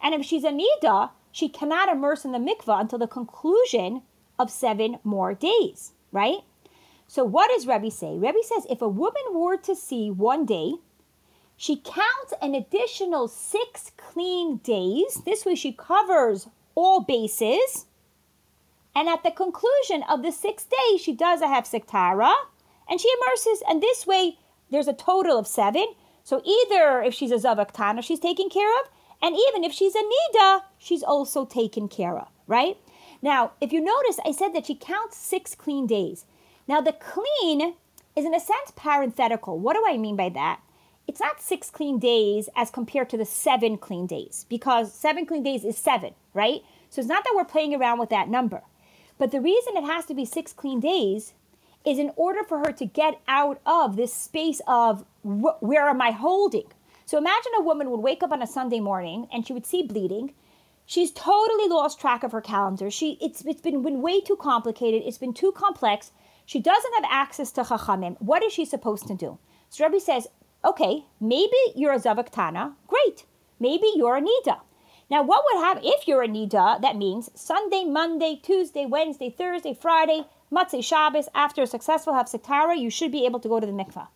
And 0.00 0.14
if 0.14 0.24
she's 0.24 0.44
a 0.44 0.50
nida, 0.50 1.10
she 1.32 1.48
cannot 1.48 1.88
immerse 1.88 2.24
in 2.24 2.32
the 2.32 2.38
mikveh 2.38 2.80
until 2.80 2.98
the 2.98 3.06
conclusion 3.06 4.02
of 4.38 4.50
seven 4.50 4.98
more 5.04 5.34
days, 5.34 5.92
right? 6.12 6.38
So 7.06 7.24
what 7.24 7.50
does 7.50 7.66
Rebbe 7.66 7.90
say? 7.90 8.16
Rebbe 8.16 8.38
says 8.42 8.66
if 8.70 8.80
a 8.80 8.88
woman 8.88 9.22
were 9.32 9.56
to 9.58 9.74
see 9.74 10.10
one 10.10 10.46
day 10.46 10.74
she 11.56 11.76
counts 11.76 12.34
an 12.42 12.54
additional 12.54 13.28
six 13.28 13.92
clean 13.96 14.58
days. 14.58 15.22
This 15.24 15.44
way 15.44 15.54
she 15.54 15.72
covers 15.72 16.48
all 16.74 17.00
bases. 17.00 17.86
And 18.94 19.08
at 19.08 19.22
the 19.22 19.30
conclusion 19.30 20.02
of 20.08 20.22
the 20.22 20.32
sixth 20.32 20.70
day, 20.70 20.98
she 20.98 21.12
does 21.12 21.40
a 21.40 21.46
hefsek 21.46 21.86
and 22.88 23.00
she 23.00 23.08
immerses. 23.20 23.62
And 23.68 23.82
this 23.82 24.06
way, 24.06 24.38
there's 24.70 24.88
a 24.88 24.92
total 24.92 25.38
of 25.38 25.46
seven. 25.46 25.86
So 26.22 26.42
either 26.44 27.02
if 27.02 27.14
she's 27.14 27.32
a 27.32 27.38
zava 27.38 27.66
ketana, 27.66 28.02
she's 28.02 28.20
taken 28.20 28.48
care 28.48 28.70
of. 28.80 28.88
And 29.22 29.36
even 29.48 29.64
if 29.64 29.72
she's 29.72 29.94
a 29.94 30.02
nida, 30.02 30.62
she's 30.78 31.02
also 31.02 31.44
taken 31.44 31.88
care 31.88 32.18
of, 32.18 32.28
right? 32.46 32.76
Now, 33.22 33.52
if 33.60 33.72
you 33.72 33.80
notice, 33.80 34.18
I 34.24 34.32
said 34.32 34.52
that 34.54 34.66
she 34.66 34.74
counts 34.74 35.16
six 35.16 35.54
clean 35.54 35.86
days. 35.86 36.26
Now, 36.68 36.80
the 36.80 36.92
clean 36.92 37.74
is 38.16 38.24
in 38.24 38.34
a 38.34 38.40
sense 38.40 38.72
parenthetical. 38.76 39.58
What 39.58 39.74
do 39.74 39.84
I 39.86 39.96
mean 39.96 40.16
by 40.16 40.28
that? 40.30 40.60
It's 41.06 41.20
not 41.20 41.40
six 41.40 41.70
clean 41.70 41.98
days 41.98 42.48
as 42.56 42.70
compared 42.70 43.10
to 43.10 43.16
the 43.16 43.24
seven 43.24 43.76
clean 43.76 44.06
days 44.06 44.46
because 44.48 44.92
seven 44.92 45.26
clean 45.26 45.42
days 45.42 45.64
is 45.64 45.76
seven, 45.76 46.14
right? 46.32 46.62
So 46.90 47.00
it's 47.00 47.08
not 47.08 47.24
that 47.24 47.34
we're 47.34 47.44
playing 47.44 47.74
around 47.74 47.98
with 47.98 48.10
that 48.10 48.28
number. 48.28 48.62
But 49.18 49.30
the 49.30 49.40
reason 49.40 49.76
it 49.76 49.84
has 49.84 50.06
to 50.06 50.14
be 50.14 50.24
six 50.24 50.52
clean 50.52 50.80
days 50.80 51.34
is 51.84 51.98
in 51.98 52.12
order 52.16 52.42
for 52.42 52.58
her 52.58 52.72
to 52.72 52.86
get 52.86 53.20
out 53.28 53.60
of 53.66 53.96
this 53.96 54.12
space 54.12 54.60
of 54.66 55.04
wh- 55.22 55.62
where 55.62 55.88
am 55.88 56.00
I 56.00 56.10
holding? 56.10 56.66
So 57.06 57.18
imagine 57.18 57.52
a 57.58 57.62
woman 57.62 57.90
would 57.90 58.00
wake 58.00 58.22
up 58.22 58.32
on 58.32 58.42
a 58.42 58.46
Sunday 58.46 58.80
morning 58.80 59.28
and 59.30 59.46
she 59.46 59.52
would 59.52 59.66
see 59.66 59.82
bleeding. 59.82 60.32
She's 60.86 61.12
totally 61.12 61.68
lost 61.68 62.00
track 62.00 62.22
of 62.24 62.32
her 62.32 62.40
calendar. 62.40 62.90
She 62.90 63.18
it's 63.20 63.44
it's 63.44 63.60
been, 63.60 63.82
been 63.82 64.02
way 64.02 64.20
too 64.20 64.36
complicated. 64.36 65.02
It's 65.04 65.18
been 65.18 65.34
too 65.34 65.52
complex. 65.52 66.12
She 66.46 66.60
doesn't 66.60 66.94
have 66.94 67.04
access 67.08 67.52
to 67.52 67.62
chachamim. 67.62 68.16
What 68.20 68.42
is 68.42 68.52
she 68.52 68.64
supposed 68.64 69.06
to 69.06 69.14
do? 69.14 69.38
So 69.70 69.84
Rebbe 69.84 70.00
says, 70.00 70.28
Okay, 70.64 71.04
maybe 71.20 71.56
you're 71.74 71.92
a 71.92 71.98
Zava 71.98 72.24
ketana. 72.24 72.74
Great. 72.86 73.26
Maybe 73.60 73.86
you're 73.94 74.16
a. 74.16 74.22
Now, 75.10 75.22
what 75.22 75.44
would 75.44 75.62
happen 75.62 75.82
if 75.84 76.08
you're 76.08 76.22
a? 76.22 76.26
That 76.80 76.96
means 76.96 77.30
Sunday, 77.34 77.84
Monday, 77.84 78.40
Tuesday, 78.42 78.86
Wednesday, 78.86 79.28
Thursday, 79.28 79.74
Friday, 79.74 80.24
Motzei 80.50 80.82
Shabbos, 80.82 81.28
after 81.34 81.62
a 81.62 81.66
successful 81.66 82.14
Hefsek 82.14 82.44
tahara, 82.44 82.76
you 82.76 82.88
should 82.88 83.12
be 83.12 83.26
able 83.26 83.40
to 83.40 83.48
go 83.48 83.60
to 83.60 83.66
the 83.66 83.72
mikvah. 83.72 84.08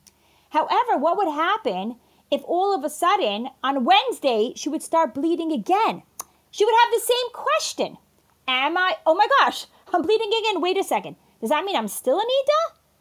However, 0.51 0.97
what 0.97 1.19
would 1.19 1.29
happen 1.29 1.97
if 2.31 2.43
all 2.45 2.75
of 2.75 2.83
a 2.83 2.91
sudden 2.91 3.49
on 3.63 3.85
Wednesday 3.85 4.53
she 4.57 4.71
would 4.71 4.83
start 4.83 5.15
bleeding 5.15 5.53
again? 5.53 6.03
She 6.51 6.65
would 6.65 6.75
have 6.83 6.93
the 6.93 7.07
same 7.07 7.33
question. 7.35 7.99
Am 8.47 8.79
I, 8.79 8.97
oh 9.05 9.15
my 9.15 9.27
gosh, 9.41 9.67
I'm 9.93 10.01
bleeding 10.01 10.33
again. 10.41 10.63
Wait 10.63 10.79
a 10.79 10.85
second. 10.85 11.17
Does 11.41 11.51
that 11.51 11.65
mean 11.65 11.77
I'm 11.77 11.89
still 11.89 12.19
a? 12.19 12.25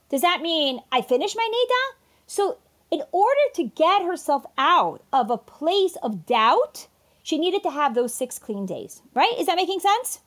Does 0.09 0.21
that 0.21 0.41
mean 0.41 0.81
I 0.91 1.01
finished 1.01 1.35
my 1.37 1.47
Nida? 1.47 1.97
So 2.27 2.57
in 2.91 3.01
order 3.11 3.41
to 3.55 3.63
get 3.63 4.05
herself 4.05 4.45
out 4.57 5.03
of 5.11 5.29
a 5.29 5.37
place 5.37 5.97
of 6.01 6.25
doubt, 6.25 6.87
she 7.23 7.37
needed 7.37 7.63
to 7.63 7.71
have 7.71 7.93
those 7.93 8.13
six 8.13 8.39
clean 8.39 8.65
days, 8.65 9.01
right? 9.13 9.33
Is 9.37 9.47
that 9.47 9.55
making 9.57 9.79
sense? 9.79 10.21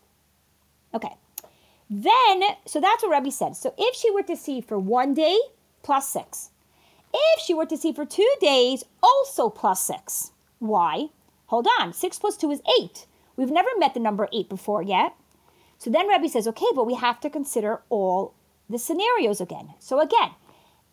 Okay. 0.95 1.15
Then, 1.89 2.43
so 2.67 2.81
that's 2.81 3.03
what 3.03 3.11
Rebbe 3.11 3.31
said. 3.31 3.57
So 3.57 3.75
if 3.79 3.97
she 3.97 4.11
were 4.11 4.23
to 4.23 4.37
see 4.37 4.61
for 4.61 4.79
one 4.79 5.15
day, 5.15 5.39
plus 5.83 6.09
six. 6.09 6.51
If 7.13 7.41
she 7.41 7.55
were 7.55 7.67
to 7.67 7.77
see 7.77 7.93
for 7.93 8.05
two 8.05 8.31
days, 8.41 8.85
also 9.03 9.49
plus 9.49 9.81
six. 9.81 10.33
Why? 10.59 11.09
Hold 11.47 11.67
on, 11.81 11.93
six 11.93 12.19
plus 12.19 12.37
two 12.37 12.51
is 12.51 12.63
eight. 12.79 13.07
We've 13.37 13.51
never 13.51 13.71
met 13.79 13.95
the 13.95 14.01
number 14.01 14.29
eight 14.33 14.49
before 14.49 14.83
yet. 14.83 15.15
So 15.79 15.91
then 15.91 16.07
Rebbe 16.07 16.29
says, 16.29 16.47
okay, 16.47 16.67
but 16.75 16.87
we 16.87 16.95
have 16.95 17.21
to 17.21 17.31
consider 17.31 17.81
all 17.89 18.35
the 18.69 18.79
scenarios 18.79 19.41
again. 19.41 19.71
So 19.79 19.99
again, 19.99 20.33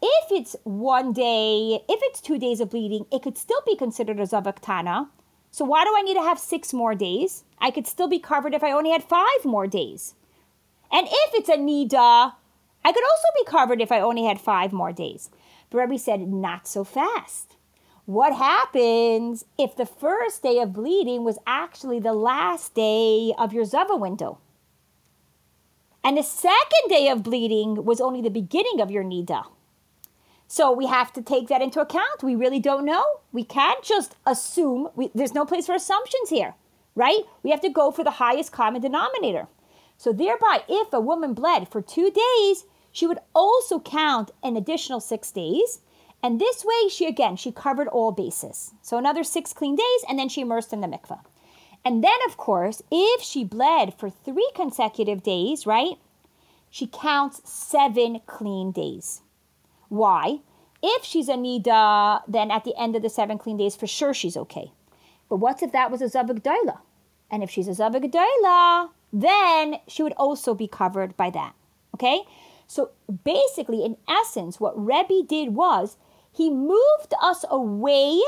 if 0.02 0.32
it's 0.32 0.56
one 0.64 1.14
day, 1.14 1.82
if 1.90 2.00
it's 2.04 2.22
two 2.22 2.38
days 2.38 2.60
of 2.60 2.70
bleeding, 2.70 3.06
it 3.12 3.24
could 3.24 3.38
still 3.38 3.62
be 3.66 3.76
considered 3.76 4.20
a 4.20 4.26
zava 4.26 4.54
ketana. 4.54 5.10
So 5.52 5.66
why 5.66 5.84
do 5.84 5.94
I 5.96 6.02
need 6.02 6.16
to 6.16 6.22
have 6.22 6.40
six 6.40 6.74
more 6.74 6.94
days? 6.94 7.44
I 7.60 7.72
could 7.72 7.88
still 7.88 8.08
be 8.08 8.20
covered 8.20 8.54
if 8.54 8.64
I 8.64 8.72
only 8.72 8.92
had 8.92 9.04
five 9.04 9.44
more 9.44 9.66
days. 9.66 10.14
And 10.92 11.08
if 11.08 11.34
it's 11.34 11.50
a 11.50 11.58
nida, 11.58 12.34
I 12.86 12.92
could 12.92 13.04
also 13.04 13.28
be 13.38 13.46
covered 13.46 13.82
if 13.82 13.92
I 13.92 14.00
only 14.00 14.26
had 14.26 14.40
five 14.40 14.72
more 14.72 14.94
days. 14.94 15.30
But 15.70 15.80
Rebbe 15.80 15.98
said, 15.98 16.28
not 16.28 16.68
so 16.68 16.84
fast. 16.84 17.56
What 18.06 18.34
happens 18.36 19.44
if 19.58 19.76
the 19.76 19.86
first 19.86 20.42
day 20.42 20.60
of 20.60 20.74
bleeding 20.74 21.26
was 21.26 21.40
actually 21.46 22.00
the 22.00 22.14
last 22.14 22.74
day 22.74 23.34
of 23.38 23.52
your 23.52 23.66
Zava 23.66 23.98
window? 23.98 24.40
And 26.04 26.18
the 26.18 26.24
second 26.24 26.88
day 26.88 27.10
of 27.10 27.24
bleeding 27.24 27.84
was 27.84 28.00
only 28.00 28.22
the 28.22 28.30
beginning 28.30 28.80
of 28.80 28.90
your 28.90 29.04
Nida. 29.04 29.48
So 30.48 30.72
we 30.72 30.88
have 30.88 31.12
to 31.14 31.22
take 31.22 31.50
that 31.50 31.62
into 31.62 31.82
account. 31.82 32.24
We 32.24 32.36
really 32.36 32.60
don't 32.60 32.86
know. 32.86 33.04
We 33.32 33.44
can't 33.44 33.84
just 33.84 34.16
assume. 34.26 34.90
We, 34.96 35.12
there's 35.14 35.34
no 35.34 35.46
place 35.46 35.66
for 35.66 35.76
assumptions 35.76 36.30
here, 36.30 36.56
right? 36.96 37.24
We 37.44 37.52
have 37.52 37.62
to 37.62 37.70
go 37.70 37.92
for 37.92 38.04
the 38.04 38.12
highest 38.12 38.54
common 38.54 38.82
denominator. 38.82 39.48
So 39.98 40.14
thereby, 40.14 40.64
if 40.70 40.94
a 40.94 41.02
woman 41.02 41.34
bled 41.34 41.68
for 41.68 41.82
two 41.82 42.12
days, 42.12 42.66
she 42.92 43.08
would 43.08 43.20
also 43.36 43.80
count 43.80 44.32
an 44.42 44.56
additional 44.56 45.00
six 45.00 45.32
days. 45.32 45.82
And 46.24 46.40
this 46.40 46.64
way, 46.64 46.90
she 46.90 47.06
again, 47.06 47.36
she 47.36 47.52
covered 47.52 47.88
all 47.90 48.12
bases. 48.12 48.74
So 48.82 48.98
another 48.98 49.24
six 49.24 49.54
clean 49.54 49.76
days, 49.76 50.06
and 50.08 50.18
then 50.18 50.30
she 50.30 50.42
immersed 50.42 50.74
in 50.74 50.82
the 50.82 50.88
mikveh. 50.88 51.20
And 51.84 52.04
then, 52.04 52.18
of 52.28 52.38
course, 52.38 52.82
if 52.92 53.22
she 53.22 53.44
bled 53.44 53.94
for 53.94 54.10
three 54.10 54.50
consecutive 54.56 55.24
days, 55.24 55.66
right, 55.66 55.98
she 56.70 56.88
counts 56.88 57.42
seven 57.50 58.22
clean 58.26 58.72
days. 58.72 59.22
Why? 59.90 60.40
If 60.82 61.04
she's 61.04 61.30
a 61.30 61.34
nida, 61.34 62.22
then 62.28 62.52
at 62.52 62.64
the 62.64 62.76
end 62.78 62.96
of 62.96 63.02
the 63.02 63.10
seven 63.10 63.38
clean 63.38 63.58
days, 63.58 63.76
for 63.76 63.88
sure 63.88 64.14
she's 64.14 64.38
okay. 64.38 64.72
But 65.30 65.38
what 65.38 65.62
if 65.64 65.72
that 65.72 65.92
was 65.92 66.02
a 66.02 66.10
zava 66.10 66.34
gedola? 66.34 66.80
And 67.30 67.44
if 67.44 67.50
she's 67.50 67.68
a 67.68 67.74
zava 67.74 68.00
gedola, 68.00 68.90
then 69.12 69.80
she 69.88 70.04
would 70.04 70.14
also 70.14 70.54
be 70.54 70.68
covered 70.68 71.18
by 71.18 71.30
that. 71.32 71.54
Okay? 71.96 72.22
So 72.68 72.92
basically, 73.24 73.84
in 73.84 73.98
essence, 74.08 74.60
what 74.60 74.78
Rebbe 74.78 75.24
did 75.28 75.56
was 75.56 75.98
he 76.32 76.50
moved 76.50 77.14
us 77.22 77.44
away 77.50 78.22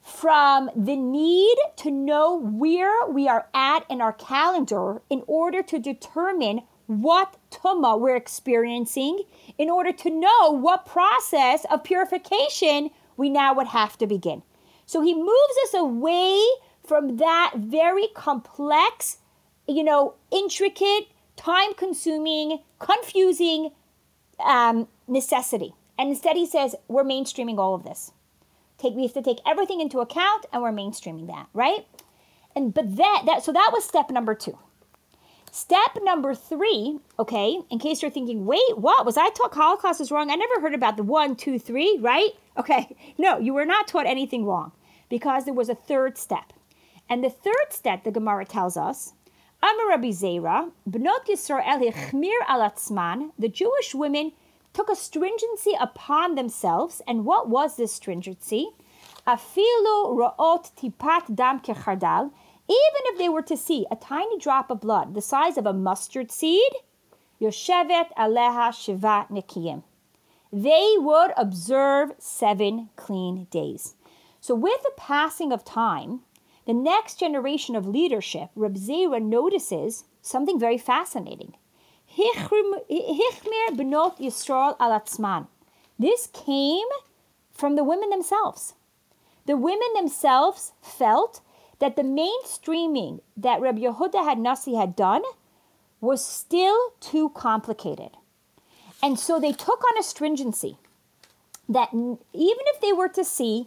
from 0.00 0.70
the 0.76 0.96
need 0.96 1.56
to 1.76 1.90
know 1.90 2.36
where 2.36 3.06
we 3.06 3.28
are 3.28 3.48
at 3.54 3.84
in 3.88 4.00
our 4.00 4.12
calendar 4.12 5.02
in 5.08 5.22
order 5.26 5.62
to 5.62 5.78
determine 5.78 6.62
what 7.00 7.36
tuma 7.50 7.98
we're 7.98 8.16
experiencing 8.16 9.22
in 9.58 9.70
order 9.70 9.92
to 9.92 10.10
know 10.10 10.50
what 10.50 10.84
process 10.84 11.64
of 11.70 11.84
purification 11.84 12.90
we 13.16 13.30
now 13.30 13.54
would 13.54 13.68
have 13.68 13.96
to 13.98 14.06
begin. 14.06 14.42
So 14.86 15.00
he 15.00 15.14
moves 15.14 15.56
us 15.64 15.74
away 15.74 16.40
from 16.84 17.16
that 17.18 17.52
very 17.56 18.08
complex, 18.14 19.18
you 19.66 19.84
know, 19.84 20.14
intricate, 20.30 21.08
time 21.36 21.74
consuming, 21.74 22.60
confusing 22.78 23.70
um, 24.44 24.88
necessity. 25.06 25.74
And 25.98 26.10
instead 26.10 26.36
he 26.36 26.46
says, 26.46 26.74
we're 26.88 27.04
mainstreaming 27.04 27.58
all 27.58 27.74
of 27.74 27.84
this. 27.84 28.12
Take, 28.78 28.94
we 28.94 29.02
have 29.02 29.12
to 29.14 29.22
take 29.22 29.38
everything 29.46 29.80
into 29.80 30.00
account 30.00 30.46
and 30.52 30.62
we're 30.62 30.72
mainstreaming 30.72 31.28
that, 31.28 31.46
right? 31.54 31.86
And 32.54 32.74
but 32.74 32.96
that 32.96 33.22
that 33.26 33.42
so 33.42 33.52
that 33.52 33.70
was 33.72 33.84
step 33.84 34.10
number 34.10 34.34
two. 34.34 34.58
Step 35.54 35.98
number 36.02 36.34
three, 36.34 36.98
okay, 37.18 37.60
in 37.68 37.78
case 37.78 38.00
you're 38.00 38.10
thinking, 38.10 38.46
wait, 38.46 38.78
what? 38.78 39.04
Was 39.04 39.18
I 39.18 39.28
taught 39.28 39.52
halachos 39.52 40.00
is 40.00 40.10
wrong? 40.10 40.30
I 40.30 40.34
never 40.34 40.62
heard 40.62 40.72
about 40.72 40.96
the 40.96 41.02
one, 41.02 41.36
two, 41.36 41.58
three, 41.58 41.98
right? 42.00 42.30
Okay, 42.56 42.96
no, 43.18 43.38
you 43.38 43.52
were 43.52 43.66
not 43.66 43.86
taught 43.86 44.06
anything 44.06 44.46
wrong 44.46 44.72
because 45.10 45.44
there 45.44 45.52
was 45.52 45.68
a 45.68 45.74
third 45.74 46.16
step. 46.16 46.54
And 47.06 47.22
the 47.22 47.28
third 47.28 47.68
step, 47.68 48.02
the 48.02 48.10
Gemara 48.10 48.46
tells 48.46 48.78
us, 48.78 49.12
Amar 49.62 49.90
Rabbi 49.90 50.08
Zera, 50.08 50.70
Bnot 50.88 51.26
Yisrael 51.28 51.92
Chmir 51.92 52.40
alatzman, 52.48 53.32
the 53.38 53.50
Jewish 53.50 53.94
women 53.94 54.32
took 54.72 54.88
a 54.88 54.96
stringency 54.96 55.72
upon 55.78 56.34
themselves. 56.34 57.02
And 57.06 57.26
what 57.26 57.50
was 57.50 57.76
this 57.76 57.92
stringency? 57.92 58.70
Afilu 59.26 60.16
ro'ot 60.16 60.70
tipat 60.78 61.34
dam 61.34 61.60
kechardal, 61.60 62.30
even 62.72 63.02
if 63.12 63.18
they 63.18 63.28
were 63.28 63.42
to 63.42 63.56
see 63.56 63.86
a 63.90 63.96
tiny 63.96 64.38
drop 64.38 64.70
of 64.70 64.80
blood 64.80 65.14
the 65.14 65.20
size 65.20 65.56
of 65.56 65.66
a 65.66 65.72
mustard 65.72 66.30
seed, 66.30 66.72
Yoshevet 67.40 68.08
Aleha 68.16 68.72
Shiva 68.72 69.26
Nikiyim. 69.30 69.82
They 70.52 70.94
would 70.98 71.32
observe 71.36 72.12
seven 72.18 72.90
clean 72.96 73.46
days. 73.50 73.94
So, 74.40 74.54
with 74.54 74.82
the 74.82 74.92
passing 74.96 75.52
of 75.52 75.64
time, 75.64 76.20
the 76.66 76.74
next 76.74 77.18
generation 77.18 77.74
of 77.74 77.86
leadership, 77.86 78.50
Reb 78.54 78.76
Zera 78.76 79.20
notices 79.22 80.04
something 80.20 80.58
very 80.58 80.78
fascinating. 80.78 81.54
Hichmir 82.16 83.70
benot 83.70 84.18
Yisrael 84.18 84.76
alatzman. 84.78 85.48
This 85.98 86.28
came 86.28 86.88
from 87.52 87.76
the 87.76 87.84
women 87.84 88.10
themselves. 88.10 88.74
The 89.46 89.56
women 89.56 89.88
themselves 89.94 90.72
felt 90.82 91.40
that 91.82 91.96
the 91.96 92.02
mainstreaming 92.02 93.20
that 93.36 93.60
Rabbi 93.60 93.80
Yehuda 93.80 94.12
HaNasi 94.12 94.78
had 94.78 94.94
done 94.94 95.22
was 96.00 96.24
still 96.24 96.78
too 97.00 97.30
complicated. 97.30 98.10
And 99.02 99.18
so 99.18 99.40
they 99.40 99.50
took 99.50 99.82
on 99.90 99.98
a 99.98 100.04
stringency 100.04 100.76
that 101.68 101.88
even 101.92 102.22
if 102.32 102.80
they 102.80 102.92
were 102.92 103.08
to 103.08 103.24
see 103.24 103.66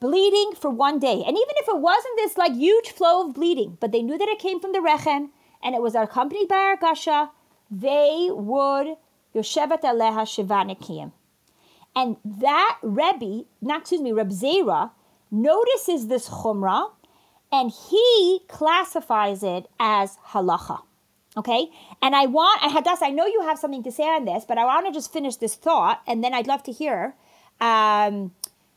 bleeding 0.00 0.54
for 0.56 0.68
one 0.68 0.98
day, 0.98 1.22
and 1.24 1.36
even 1.36 1.54
if 1.60 1.68
it 1.68 1.78
wasn't 1.78 2.16
this 2.16 2.36
like 2.36 2.54
huge 2.54 2.88
flow 2.88 3.28
of 3.28 3.34
bleeding, 3.34 3.78
but 3.80 3.92
they 3.92 4.02
knew 4.02 4.18
that 4.18 4.28
it 4.28 4.40
came 4.40 4.58
from 4.58 4.72
the 4.72 4.80
rechem 4.80 5.28
and 5.62 5.76
it 5.76 5.80
was 5.80 5.94
accompanied 5.94 6.48
by 6.48 6.74
Argasha, 6.74 7.30
they 7.70 8.30
would 8.32 8.96
Yoshevet 9.32 9.82
Aleha 9.82 10.24
Shivanikim. 10.26 11.12
And 11.94 12.16
that 12.24 12.78
Rebbe, 12.82 13.44
not 13.62 13.82
excuse 13.82 14.00
me, 14.00 14.10
Reb 14.10 14.30
Zera, 14.30 14.90
notices 15.30 16.08
this 16.08 16.28
chumrah 16.28 16.90
and 17.54 17.70
he 17.70 18.40
classifies 18.48 19.44
it 19.44 19.68
as 19.78 20.18
halacha. 20.30 20.82
Okay? 21.36 21.68
And 22.02 22.16
I 22.16 22.26
want, 22.26 22.60
and 22.64 22.72
Hadass, 22.72 22.98
I 23.00 23.10
know 23.10 23.26
you 23.26 23.42
have 23.42 23.60
something 23.60 23.84
to 23.84 23.92
say 23.92 24.02
on 24.02 24.24
this, 24.24 24.44
but 24.44 24.58
I 24.58 24.64
want 24.64 24.86
to 24.86 24.92
just 24.92 25.12
finish 25.12 25.36
this 25.36 25.54
thought 25.54 26.02
and 26.04 26.24
then 26.24 26.34
I'd 26.34 26.48
love 26.48 26.64
to 26.64 26.72
hear. 26.72 27.14
Um, 27.60 28.32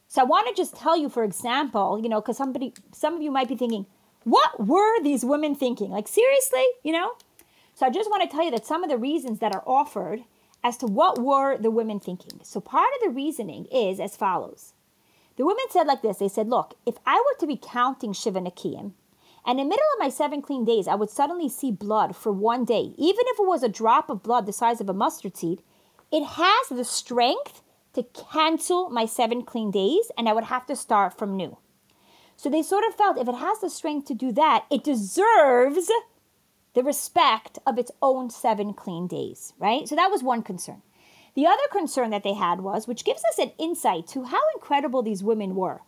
so 0.08 0.22
I 0.22 0.26
want 0.26 0.48
to 0.48 0.54
just 0.54 0.76
tell 0.76 0.96
you, 0.96 1.10
for 1.10 1.24
example, 1.24 2.00
you 2.02 2.08
know, 2.08 2.22
because 2.22 2.38
somebody, 2.38 2.72
some 2.92 3.16
of 3.16 3.24
you 3.24 3.32
might 3.32 3.48
be 3.48 3.56
thinking, 3.56 3.88
what 4.26 4.68
were 4.68 5.02
these 5.02 5.26
women 5.26 5.56
thinking? 5.56 5.90
Like, 5.90 6.08
seriously, 6.08 6.66
you 6.84 6.92
know? 6.92 7.14
So 7.74 7.88
I 7.88 7.90
just 7.90 8.12
want 8.12 8.30
to 8.30 8.36
tell 8.36 8.46
you 8.46 8.52
that 8.52 8.68
some 8.68 8.84
of 8.84 8.92
the 8.92 8.98
reasons 8.98 9.40
that 9.40 9.56
are 9.56 9.64
offered 9.66 10.24
as 10.64 10.78
to 10.78 10.86
what 10.86 11.18
were 11.18 11.58
the 11.58 11.72
women 11.72 12.00
thinking. 12.00 12.42
So 12.44 12.60
part 12.60 12.90
of 12.98 13.08
the 13.08 13.16
reasoning 13.16 13.66
is 13.72 14.00
as 14.00 14.16
follows. 14.16 14.74
The 15.38 15.46
women 15.46 15.66
said 15.70 15.88
like 15.88 16.02
this 16.02 16.18
they 16.18 16.28
said, 16.28 16.50
Look, 16.50 16.76
if 16.86 16.96
I 17.06 17.18
were 17.18 17.40
to 17.40 17.48
be 17.48 17.60
counting 17.62 18.12
Shiva 18.12 18.42
Nakiyim, 18.42 18.92
and 19.46 19.60
in 19.60 19.70
the 19.70 19.70
middle 19.70 19.86
of 19.94 20.00
my 20.00 20.10
seven 20.10 20.42
clean 20.42 20.66
days, 20.66 20.88
I 20.90 20.96
would 20.96 21.10
suddenly 21.10 21.48
see 21.48 21.72
blood 21.72 22.16
for 22.16 22.34
one 22.34 22.66
day, 22.66 22.94
even 22.98 23.24
if 23.28 23.40
it 23.40 23.48
was 23.48 23.64
a 23.64 23.70
drop 23.70 24.10
of 24.10 24.22
blood 24.22 24.46
the 24.46 24.52
size 24.52 24.82
of 24.82 24.90
a 24.90 24.94
mustard 24.94 25.38
seed, 25.38 25.62
it 26.12 26.26
has 26.26 26.68
the 26.70 26.84
strength 26.84 27.62
to 27.94 28.04
cancel 28.04 28.90
my 28.90 29.06
seven 29.06 29.44
clean 29.44 29.72
days, 29.72 30.12
and 30.18 30.28
I 30.28 30.34
would 30.34 30.46
have 30.46 30.66
to 30.66 30.76
start 30.76 31.18
from 31.18 31.38
new. 31.38 31.58
So 32.36 32.50
they 32.50 32.62
sort 32.62 32.84
of 32.86 32.96
felt 32.96 33.18
if 33.18 33.28
it 33.28 33.36
has 33.36 33.60
the 33.62 33.70
strength 33.70 34.08
to 34.08 34.14
do 34.14 34.32
that, 34.34 34.66
it 34.70 34.84
deserves 34.84 35.90
the 36.74 36.84
respect 36.84 37.58
of 37.66 37.80
its 37.80 37.92
own 38.02 38.30
seven 38.30 38.74
clean 38.74 39.08
days, 39.08 39.54
right? 39.58 39.88
So 39.88 39.96
that 39.96 40.12
was 40.12 40.22
one 40.22 40.44
concern. 40.44 40.82
The 41.38 41.46
other 41.46 41.68
concern 41.72 42.10
that 42.10 42.24
they 42.24 42.34
had 42.34 42.62
was, 42.62 42.88
which 42.88 43.06
gives 43.06 43.22
us 43.26 43.38
an 43.38 43.52
insight 43.60 44.08
to 44.08 44.24
how 44.24 44.42
incredible 44.56 45.04
these 45.04 45.24
women 45.24 45.54
were. 45.54 45.82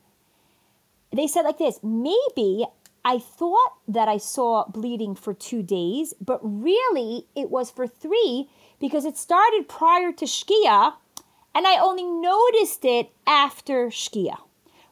They 1.11 1.25
said 1.25 1.41
like 1.41 1.57
this 1.57 1.79
maybe 1.81 2.67
I 3.03 3.17
thought 3.17 3.73
that 3.87 4.07
I 4.07 4.17
saw 4.17 4.65
bleeding 4.67 5.15
for 5.15 5.33
two 5.33 5.63
days, 5.63 6.13
but 6.21 6.39
really 6.43 7.25
it 7.35 7.49
was 7.49 7.71
for 7.71 7.87
three 7.87 8.47
because 8.79 9.05
it 9.05 9.17
started 9.17 9.67
prior 9.67 10.11
to 10.11 10.25
Shkia 10.25 10.93
and 11.55 11.65
I 11.65 11.79
only 11.79 12.05
noticed 12.05 12.85
it 12.85 13.09
after 13.25 13.87
Shkia. 13.87 14.37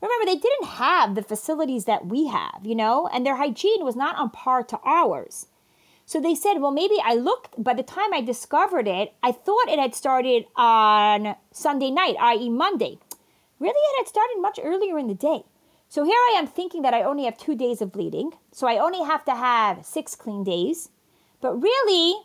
Remember, 0.02 0.26
they 0.26 0.38
didn't 0.38 0.70
have 0.70 1.14
the 1.14 1.22
facilities 1.22 1.86
that 1.86 2.08
we 2.08 2.28
have, 2.30 2.62
you 2.64 2.74
know, 2.74 3.08
and 3.14 3.24
their 3.24 3.36
hygiene 3.36 3.86
was 3.86 3.96
not 3.96 4.18
on 4.18 4.32
par 4.32 4.64
to 4.64 4.80
ours. 4.84 5.46
So 6.08 6.22
they 6.22 6.36
said, 6.36 6.60
well, 6.60 6.72
maybe 6.72 6.96
I 7.04 7.16
looked, 7.16 7.62
by 7.62 7.74
the 7.74 7.84
time 7.84 8.14
I 8.14 8.22
discovered 8.22 8.88
it, 8.88 9.14
I 9.22 9.34
thought 9.34 9.68
it 9.68 9.78
had 9.78 9.94
started 9.94 10.46
on 10.56 11.36
Sunday 11.52 11.92
night, 11.92 12.16
i.e., 12.18 12.50
Monday. 12.50 12.98
Really, 13.60 13.78
it 13.78 13.98
had 13.98 14.08
started 14.08 14.38
much 14.40 14.58
earlier 14.64 14.98
in 14.98 15.08
the 15.08 15.14
day. 15.14 15.44
So 15.90 16.06
here 16.06 16.14
I 16.14 16.36
am 16.38 16.48
thinking 16.48 16.82
that 16.84 16.94
I 16.94 17.04
only 17.04 17.26
have 17.26 17.38
two 17.38 17.58
days 17.58 17.82
of 17.82 17.92
bleeding, 17.92 18.32
so 18.54 18.68
I 18.68 18.78
only 18.78 19.04
have 19.06 19.26
to 19.26 19.36
have 19.36 19.86
six 19.86 20.16
clean 20.16 20.46
days. 20.46 20.90
But 21.42 21.62
really, 21.62 22.22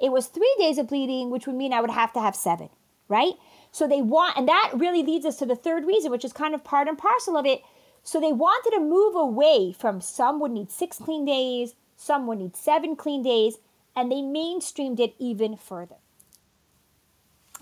it 0.00 0.10
was 0.10 0.26
three 0.26 0.54
days 0.58 0.78
of 0.78 0.88
bleeding, 0.88 1.28
which 1.28 1.46
would 1.46 1.56
mean 1.56 1.74
I 1.74 1.82
would 1.82 1.90
have 1.90 2.14
to 2.14 2.20
have 2.20 2.34
seven, 2.34 2.70
right? 3.06 3.34
So 3.70 3.86
they 3.86 4.00
want, 4.00 4.38
and 4.38 4.48
that 4.48 4.72
really 4.74 5.02
leads 5.02 5.26
us 5.26 5.36
to 5.36 5.46
the 5.46 5.56
third 5.56 5.84
reason, 5.84 6.10
which 6.10 6.24
is 6.24 6.32
kind 6.32 6.54
of 6.54 6.64
part 6.64 6.88
and 6.88 6.96
parcel 6.96 7.36
of 7.36 7.44
it. 7.44 7.60
So 8.02 8.18
they 8.18 8.32
wanted 8.32 8.70
to 8.70 8.80
move 8.80 9.14
away 9.14 9.74
from 9.78 10.00
some 10.00 10.40
would 10.40 10.52
need 10.52 10.70
six 10.70 10.96
clean 10.96 11.26
days, 11.26 11.74
some 12.00 12.26
would 12.26 12.38
need 12.38 12.56
seven 12.56 12.96
clean 12.96 13.22
days, 13.22 13.58
and 13.94 14.10
they 14.10 14.22
mainstreamed 14.22 14.98
it 14.98 15.14
even 15.18 15.54
further. 15.54 15.96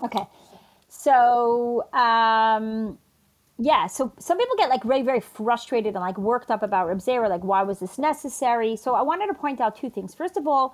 Okay, 0.01 0.25
so 0.87 1.91
um, 1.91 2.97
yeah, 3.57 3.87
so 3.87 4.13
some 4.17 4.37
people 4.37 4.55
get 4.55 4.69
like 4.69 4.83
very, 4.83 5.01
very 5.01 5.19
frustrated 5.19 5.93
and 5.93 6.01
like 6.01 6.17
worked 6.17 6.49
up 6.49 6.63
about 6.63 6.87
Reb 6.87 6.99
Zera, 6.99 7.29
like 7.29 7.43
why 7.43 7.63
was 7.63 7.79
this 7.79 7.97
necessary? 7.97 8.77
So 8.77 8.95
I 8.95 9.01
wanted 9.01 9.27
to 9.27 9.33
point 9.33 9.59
out 9.59 9.75
two 9.75 9.89
things. 9.89 10.15
First 10.15 10.37
of 10.37 10.47
all, 10.47 10.73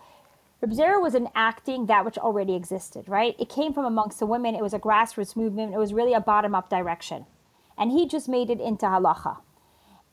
Reb 0.61 0.71
Zera 0.71 1.01
was 1.01 1.15
enacting 1.15 1.87
that 1.87 2.05
which 2.05 2.19
already 2.19 2.53
existed, 2.53 3.09
right? 3.09 3.35
It 3.39 3.49
came 3.49 3.73
from 3.73 3.85
amongst 3.85 4.19
the 4.19 4.27
women. 4.27 4.53
It 4.53 4.61
was 4.61 4.75
a 4.75 4.79
grassroots 4.79 5.35
movement. 5.35 5.73
It 5.73 5.79
was 5.79 5.91
really 5.91 6.13
a 6.13 6.21
bottom-up 6.21 6.69
direction, 6.69 7.25
and 7.79 7.91
he 7.91 8.07
just 8.07 8.29
made 8.29 8.51
it 8.51 8.61
into 8.61 8.85
halacha. 8.85 9.37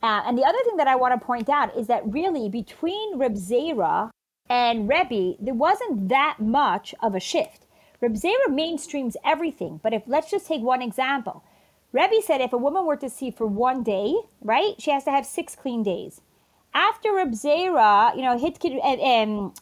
Uh, 0.02 0.22
and 0.26 0.36
the 0.36 0.44
other 0.44 0.58
thing 0.64 0.76
that 0.76 0.88
I 0.88 0.96
want 0.96 1.18
to 1.18 1.24
point 1.24 1.48
out 1.48 1.76
is 1.76 1.86
that 1.86 2.02
really 2.04 2.48
between 2.48 3.18
Reb 3.18 3.34
Zera 3.34 4.10
and 4.48 4.88
Rebbe, 4.88 5.36
there 5.40 5.54
wasn't 5.54 6.08
that 6.08 6.38
much 6.40 6.94
of 7.00 7.14
a 7.14 7.20
shift. 7.20 7.66
Reb 8.00 8.14
Zera 8.14 8.48
mainstreams 8.48 9.14
everything, 9.24 9.78
but 9.82 9.94
if 9.94 10.02
let's 10.06 10.30
just 10.30 10.46
take 10.46 10.60
one 10.60 10.82
example. 10.82 11.44
Rebbe 11.92 12.20
said 12.22 12.40
if 12.40 12.52
a 12.52 12.58
woman 12.58 12.84
were 12.84 12.96
to 12.96 13.08
see 13.08 13.30
for 13.30 13.46
one 13.46 13.82
day, 13.82 14.14
right, 14.40 14.74
she 14.78 14.90
has 14.90 15.04
to 15.04 15.10
have 15.10 15.24
six 15.24 15.54
clean 15.54 15.82
days. 15.82 16.20
After 16.74 17.14
Reb 17.14 17.32
Zera, 17.32 18.16
you 18.16 18.22
know, 18.22 18.36
hit 18.38 18.64
at 18.64 18.98
um, 18.98 19.54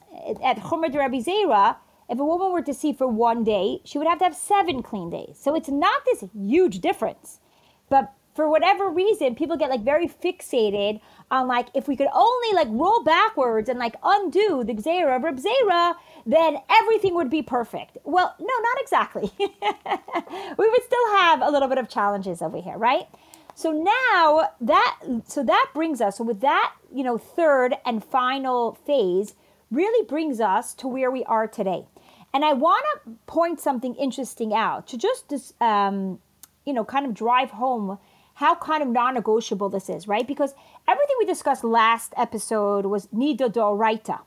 at 0.42 0.58
Chumrah 0.58 0.94
Rebbe 0.94 1.22
Zera, 1.22 1.76
if 2.08 2.18
a 2.18 2.24
woman 2.24 2.52
were 2.52 2.62
to 2.62 2.72
see 2.72 2.92
for 2.92 3.06
one 3.08 3.44
day, 3.44 3.80
she 3.84 3.98
would 3.98 4.06
have 4.06 4.18
to 4.18 4.24
have 4.24 4.36
seven 4.36 4.82
clean 4.82 5.10
days. 5.10 5.36
So 5.38 5.54
it's 5.54 5.68
not 5.68 6.04
this 6.06 6.24
huge 6.32 6.78
difference. 6.80 7.40
But 7.88 8.12
for 8.34 8.48
whatever 8.48 8.88
reason, 8.88 9.34
people 9.34 9.56
get 9.56 9.70
like 9.70 9.84
very 9.84 10.08
fixated 10.08 11.00
on 11.30 11.46
like 11.46 11.68
if 11.74 11.88
we 11.88 11.96
could 11.96 12.08
only 12.12 12.54
like 12.54 12.68
roll 12.70 13.02
backwards 13.02 13.68
and 13.68 13.78
like 13.78 13.94
undo 14.02 14.64
the 14.64 14.74
Gzera 14.74 15.16
of 15.16 15.36
Zera, 15.36 15.94
then 16.26 16.58
everything 16.70 17.14
would 17.14 17.30
be 17.30 17.42
perfect. 17.42 17.98
Well, 18.04 18.34
no, 18.38 18.46
not 18.46 18.80
exactly. 18.80 19.32
we 19.38 20.68
would 20.68 20.82
still 20.82 21.12
have 21.16 21.42
a 21.42 21.50
little 21.50 21.68
bit 21.68 21.78
of 21.78 21.88
challenges 21.88 22.40
over 22.42 22.60
here, 22.60 22.76
right? 22.76 23.06
So 23.54 23.72
now 23.72 24.50
that 24.60 24.98
so 25.26 25.42
that 25.44 25.70
brings 25.74 26.00
us 26.00 26.16
so 26.18 26.24
with 26.24 26.40
that 26.40 26.72
you 26.94 27.04
know 27.04 27.18
third 27.18 27.74
and 27.84 28.02
final 28.02 28.74
phase 28.86 29.34
really 29.70 30.06
brings 30.06 30.40
us 30.40 30.72
to 30.74 30.88
where 30.88 31.10
we 31.10 31.24
are 31.24 31.46
today, 31.46 31.84
and 32.32 32.44
I 32.44 32.54
want 32.54 32.84
to 33.04 33.12
point 33.26 33.60
something 33.60 33.94
interesting 33.96 34.54
out 34.54 34.86
to 34.88 34.96
just 34.96 35.54
um, 35.60 36.20
you 36.64 36.72
know 36.72 36.84
kind 36.84 37.04
of 37.04 37.12
drive 37.12 37.50
home 37.50 37.98
how 38.40 38.54
kind 38.54 38.82
of 38.82 38.88
non-negotiable 38.88 39.68
this 39.68 39.90
is, 39.90 40.08
right? 40.08 40.26
Because 40.26 40.54
everything 40.88 41.14
we 41.18 41.26
discussed 41.26 41.62
last 41.62 42.14
episode 42.16 42.86
was 42.86 43.06
nida 43.08 43.52
doraita. 43.52 44.20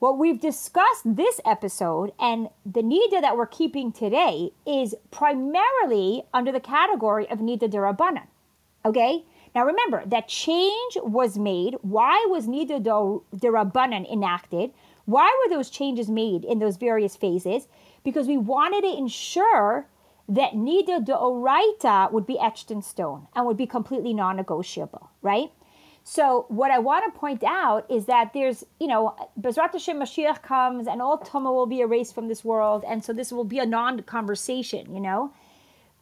What 0.00 0.18
we've 0.18 0.40
discussed 0.40 1.02
this 1.04 1.40
episode 1.46 2.12
and 2.18 2.48
the 2.66 2.82
nida 2.82 3.20
that 3.20 3.36
we're 3.36 3.46
keeping 3.46 3.92
today 3.92 4.50
is 4.66 4.96
primarily 5.12 6.24
under 6.34 6.50
the 6.50 6.58
category 6.58 7.30
of 7.30 7.38
nida 7.38 7.70
derabanan. 7.70 8.26
Okay? 8.84 9.22
Now 9.54 9.64
remember, 9.64 10.02
that 10.06 10.26
change 10.26 10.96
was 10.96 11.38
made. 11.38 11.76
Why 11.82 12.26
was 12.28 12.48
nida 12.48 12.82
derabanan 13.36 14.12
enacted? 14.12 14.72
Why 15.04 15.30
were 15.38 15.54
those 15.54 15.70
changes 15.70 16.10
made 16.10 16.44
in 16.44 16.58
those 16.58 16.76
various 16.76 17.14
phases? 17.14 17.68
Because 18.02 18.26
we 18.26 18.36
wanted 18.36 18.80
to 18.80 18.98
ensure 18.98 19.86
that 20.28 20.52
nida 20.52 21.04
deoraita 21.04 22.12
would 22.12 22.26
be 22.26 22.38
etched 22.38 22.70
in 22.70 22.82
stone 22.82 23.26
and 23.34 23.46
would 23.46 23.56
be 23.56 23.66
completely 23.66 24.12
non-negotiable, 24.12 25.10
right? 25.22 25.50
So 26.04 26.46
what 26.48 26.70
I 26.70 26.78
want 26.78 27.04
to 27.04 27.18
point 27.18 27.42
out 27.44 27.90
is 27.90 28.06
that 28.06 28.32
there's, 28.32 28.64
you 28.80 28.86
know, 28.86 29.14
Bezrat 29.40 29.72
Hashem 29.72 29.98
Mashiach 29.98 30.42
comes 30.42 30.86
and 30.86 31.02
all 31.02 31.18
Tuma 31.18 31.52
will 31.52 31.66
be 31.66 31.80
erased 31.80 32.14
from 32.14 32.28
this 32.28 32.44
world, 32.44 32.84
and 32.86 33.04
so 33.04 33.12
this 33.12 33.32
will 33.32 33.44
be 33.44 33.58
a 33.58 33.66
non-conversation, 33.66 34.94
you 34.94 35.00
know. 35.00 35.32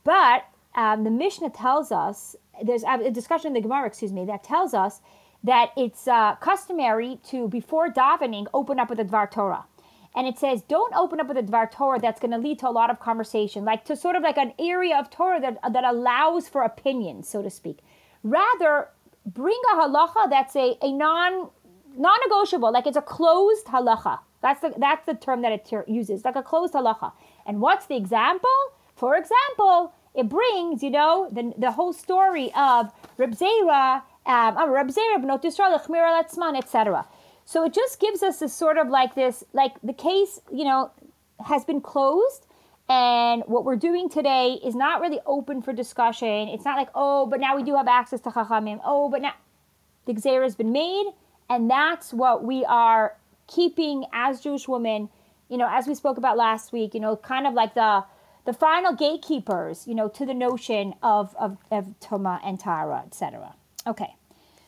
But 0.05 0.45
um, 0.75 1.05
the 1.05 1.11
Mishnah 1.11 1.51
tells 1.51 1.91
us 1.91 2.37
there's 2.63 2.85
a 2.85 3.11
discussion 3.11 3.49
in 3.49 3.55
the 3.55 3.61
Gemara, 3.61 3.87
excuse 3.87 4.13
me, 4.13 4.25
that 4.27 4.45
tells 4.45 4.75
us 4.75 5.01
that 5.43 5.71
it's 5.77 6.07
uh, 6.09 6.37
customary 6.37 7.19
to 7.29 7.49
before 7.49 7.89
davening 7.89 8.47
open 8.55 8.79
up 8.79 8.89
with 8.89 8.99
the 8.99 9.05
Dvar 9.05 9.31
Torah 9.31 9.65
and 10.17 10.27
it 10.27 10.39
says 10.39 10.63
don't 10.63 10.95
open 10.95 11.21
up 11.21 11.29
with 11.29 11.37
a 11.37 11.43
dvar 11.43 11.71
Torah 11.71 12.01
that's 12.01 12.19
going 12.19 12.31
to 12.31 12.39
lead 12.39 12.59
to 12.61 12.69
a 12.69 12.71
lot 12.71 12.91
of 12.91 12.99
conversation, 12.99 13.65
like 13.65 13.85
to 13.85 13.95
sort 13.95 14.17
of 14.17 14.23
like 14.23 14.39
an 14.39 14.55
area 14.59 14.99
of 14.99 15.11
Torah 15.11 15.41
that 15.41 15.59
that 15.71 15.85
allows 15.85 16.49
for 16.49 16.63
opinion, 16.63 17.23
so 17.23 17.43
to 17.43 17.51
speak. 17.51 17.81
Rather, 18.23 18.89
bring 19.27 19.61
a 19.73 19.77
halacha 19.77 20.31
that's 20.31 20.57
a, 20.57 20.77
a 20.83 20.91
non 20.91 21.51
non-negotiable, 21.97 22.73
like 22.73 22.87
it's 22.87 22.97
a 22.97 23.03
closed 23.03 23.67
halacha. 23.67 24.19
That's 24.41 24.61
the 24.61 24.75
that's 24.79 25.05
the 25.07 25.15
term 25.15 25.43
that 25.43 25.53
it 25.53 25.67
ter- 25.67 25.85
uses, 25.87 26.25
like 26.25 26.37
a 26.37 26.43
closed 26.43 26.75
halacha. 26.75 27.13
And 27.47 27.61
what's 27.61 27.87
the 27.87 27.97
example? 27.97 28.59
For 28.95 29.17
example, 29.17 29.93
it 30.15 30.29
brings 30.29 30.83
you 30.83 30.91
know 30.91 31.29
the 31.31 31.53
the 31.59 31.73
whole 31.73 31.93
story 31.93 32.51
of 32.57 32.91
Reb 33.19 33.33
Zera, 33.35 34.03
um, 34.25 34.71
Reb 34.71 34.89
Zera, 34.89 35.19
Bnot 35.19 35.43
Yisrael, 35.43 35.79
Chmir 35.83 36.57
etc. 36.57 37.07
So 37.47 37.65
it 37.65 37.73
just 37.73 38.01
gives 38.01 38.23
us 38.25 38.43
a 38.43 38.49
sort 38.49 38.77
of 38.77 38.89
like 38.89 39.15
this, 39.15 39.45
like 39.53 39.77
the 39.83 39.93
case, 39.93 40.41
you 40.53 40.65
know, 40.65 40.91
has 41.47 41.65
been 41.65 41.81
closed. 41.81 42.45
And 42.89 43.43
what 43.47 43.65
we're 43.65 43.77
doing 43.77 44.09
today 44.09 44.59
is 44.65 44.75
not 44.75 45.01
really 45.01 45.21
open 45.27 45.63
for 45.63 45.73
discussion. 45.73 46.49
It's 46.49 46.65
not 46.65 46.77
like, 46.77 46.89
oh, 46.95 47.27
but 47.27 47.41
now 47.41 47.57
we 47.57 47.63
do 47.63 47.77
have 47.77 47.89
access 47.89 48.21
to 48.23 48.31
Chachamim. 48.31 48.81
Oh, 48.85 49.09
but 49.09 49.23
now 49.23 49.33
the 50.07 50.13
Gzera 50.13 50.43
has 50.43 50.57
been 50.57 50.73
made. 50.73 51.07
And 51.49 51.71
that's 51.71 52.13
what 52.13 52.45
we 52.45 52.65
are 52.65 53.17
keeping 53.47 54.05
as 54.13 54.41
Jewish 54.41 54.67
women, 54.67 55.09
you 55.49 55.57
know, 55.57 55.69
as 55.71 55.87
we 55.87 55.95
spoke 55.95 56.19
about 56.19 56.37
last 56.37 56.73
week, 56.73 56.95
you 56.95 57.01
know, 57.01 57.17
kind 57.17 57.47
of 57.47 57.55
like 57.55 57.75
the 57.75 58.05
the 58.45 58.53
final 58.53 58.95
gatekeepers, 58.95 59.87
you 59.89 59.95
know, 59.95 60.09
to 60.09 60.25
the 60.25 60.35
notion 60.35 60.95
of, 61.03 61.35
of, 61.37 61.59
of 61.73 61.95
Tuma 62.01 62.41
and 62.45 62.61
Tahara, 62.61 63.03
etc. 63.05 63.55
Okay. 63.87 64.15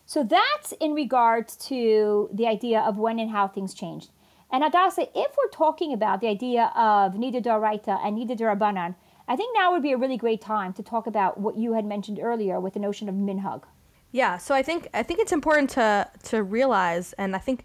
So 0.09 0.25
that's 0.25 0.73
in 0.81 0.95
regards 0.95 1.55
to 1.69 2.31
the 2.33 2.47
idea 2.47 2.81
of 2.81 2.97
when 2.97 3.19
and 3.19 3.31
how 3.31 3.47
things 3.47 3.75
changed. 3.75 4.09
And 4.51 4.65
Hadassah, 4.65 5.09
if 5.15 5.37
we're 5.37 5.51
talking 5.53 5.93
about 5.93 6.23
the 6.23 6.29
idea 6.29 6.73
of 6.75 7.13
Nida 7.13 7.43
Daraita 7.43 8.01
and 8.03 8.17
Nida 8.17 8.35
Darabanan, 8.35 8.95
I 9.29 9.37
think 9.37 9.55
now 9.55 9.71
would 9.71 9.83
be 9.83 9.93
a 9.93 9.99
really 9.99 10.17
great 10.17 10.41
time 10.41 10.73
to 10.73 10.83
talk 10.83 11.07
about 11.07 11.39
what 11.39 11.59
you 11.59 11.75
had 11.75 11.85
mentioned 11.85 12.19
earlier 12.23 12.59
with 12.59 12.73
the 12.73 12.81
notion 12.81 13.11
of 13.11 13.15
minhag. 13.15 13.65
Yeah, 14.11 14.39
so 14.39 14.55
I 14.55 14.63
think 14.63 14.89
I 14.95 15.03
think 15.03 15.21
it's 15.21 15.33
important 15.33 15.69
to 15.71 16.09
to 16.31 16.43
realize, 16.43 17.13
and 17.19 17.37
I 17.37 17.39
think 17.39 17.65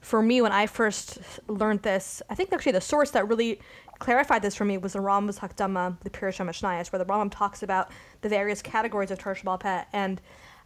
for 0.00 0.20
me 0.20 0.42
when 0.42 0.50
I 0.50 0.66
first 0.66 1.20
learned 1.46 1.82
this, 1.82 2.20
I 2.28 2.34
think 2.34 2.52
actually 2.52 2.72
the 2.72 2.80
source 2.80 3.12
that 3.12 3.28
really 3.28 3.60
clarified 4.00 4.42
this 4.42 4.56
for 4.56 4.64
me 4.64 4.78
was 4.78 4.94
the 4.94 4.98
Rambam's 4.98 5.38
Hakdama, 5.38 5.96
the 6.00 6.10
Pirush 6.10 6.38
HaMishnayos, 6.38 6.90
where 6.90 6.98
the 6.98 7.04
Rambam 7.04 7.30
talks 7.30 7.62
about 7.62 7.92
the 8.22 8.28
various 8.28 8.62
categories 8.62 9.12
of 9.12 9.20
Torah 9.20 9.86
and 9.92 10.20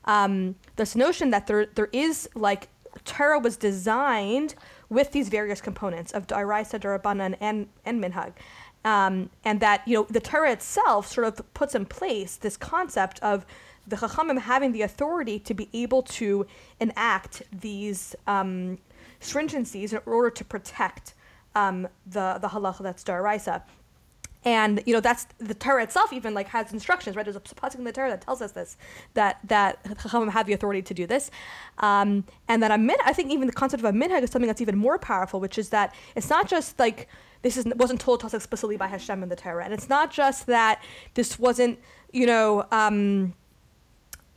um, 0.04 0.56
this 0.76 0.96
notion 0.96 1.30
that 1.30 1.46
there 1.46 1.66
there 1.66 1.88
is 1.92 2.28
like 2.34 2.68
Torah 3.04 3.38
was 3.38 3.56
designed 3.56 4.54
with 4.88 5.12
these 5.12 5.28
various 5.28 5.60
components 5.60 6.12
of 6.12 6.26
Daraisa, 6.26 6.80
Darabanan, 6.80 7.36
and 7.40 7.68
and 7.84 8.02
Minhag. 8.02 8.32
Um, 8.84 9.30
and 9.44 9.60
that 9.60 9.86
you 9.86 9.94
know 9.94 10.06
the 10.08 10.20
Torah 10.20 10.52
itself 10.52 11.08
sort 11.08 11.26
of 11.26 11.54
puts 11.54 11.74
in 11.74 11.84
place 11.84 12.36
this 12.36 12.56
concept 12.56 13.18
of 13.20 13.44
the 13.86 13.96
Chachamim 13.96 14.40
having 14.40 14.72
the 14.72 14.82
authority 14.82 15.38
to 15.40 15.54
be 15.54 15.68
able 15.72 16.02
to 16.02 16.46
enact 16.78 17.42
these 17.52 18.14
um, 18.26 18.78
stringencies 19.20 19.92
in 19.92 20.00
order 20.06 20.30
to 20.30 20.44
protect 20.44 21.14
um, 21.54 21.88
the 22.06 22.38
the 22.40 22.48
halacha 22.48 22.82
that's 22.82 23.02
Daraisa 23.02 23.62
and 24.44 24.82
you 24.86 24.92
know 24.94 25.00
that's 25.00 25.26
the 25.38 25.54
Torah 25.54 25.82
itself 25.82 26.12
even 26.12 26.34
like 26.34 26.48
has 26.48 26.72
instructions 26.72 27.16
right? 27.16 27.24
There's 27.24 27.36
a 27.36 27.40
pasuk 27.40 27.76
in 27.76 27.84
the 27.84 27.92
Torah 27.92 28.10
that 28.10 28.20
tells 28.20 28.40
us 28.40 28.52
this 28.52 28.76
that 29.14 29.40
that 29.44 29.82
Chachamim 29.84 30.30
have 30.30 30.46
the 30.46 30.52
authority 30.52 30.82
to 30.82 30.94
do 30.94 31.06
this. 31.06 31.30
Um, 31.78 32.24
and 32.48 32.62
that 32.62 32.70
a 32.70 32.78
min 32.78 32.96
I 33.04 33.12
think 33.12 33.30
even 33.30 33.46
the 33.46 33.52
concept 33.52 33.82
of 33.82 33.94
a 33.94 33.96
minhag 33.96 34.22
is 34.22 34.30
something 34.30 34.46
that's 34.46 34.60
even 34.60 34.76
more 34.76 34.98
powerful 34.98 35.40
which 35.40 35.58
is 35.58 35.70
that 35.70 35.94
it's 36.14 36.30
not 36.30 36.48
just 36.48 36.78
like 36.78 37.08
this 37.42 37.56
is, 37.56 37.66
wasn't 37.76 38.00
told 38.00 38.20
to 38.20 38.26
us 38.26 38.34
explicitly 38.34 38.76
by 38.76 38.88
Hashem 38.88 39.22
in 39.22 39.28
the 39.28 39.36
Torah. 39.36 39.64
And 39.64 39.72
it's 39.72 39.88
not 39.88 40.10
just 40.10 40.46
that 40.46 40.82
this 41.14 41.38
wasn't 41.38 41.78
you 42.12 42.26
know 42.26 42.66
um, 42.70 43.34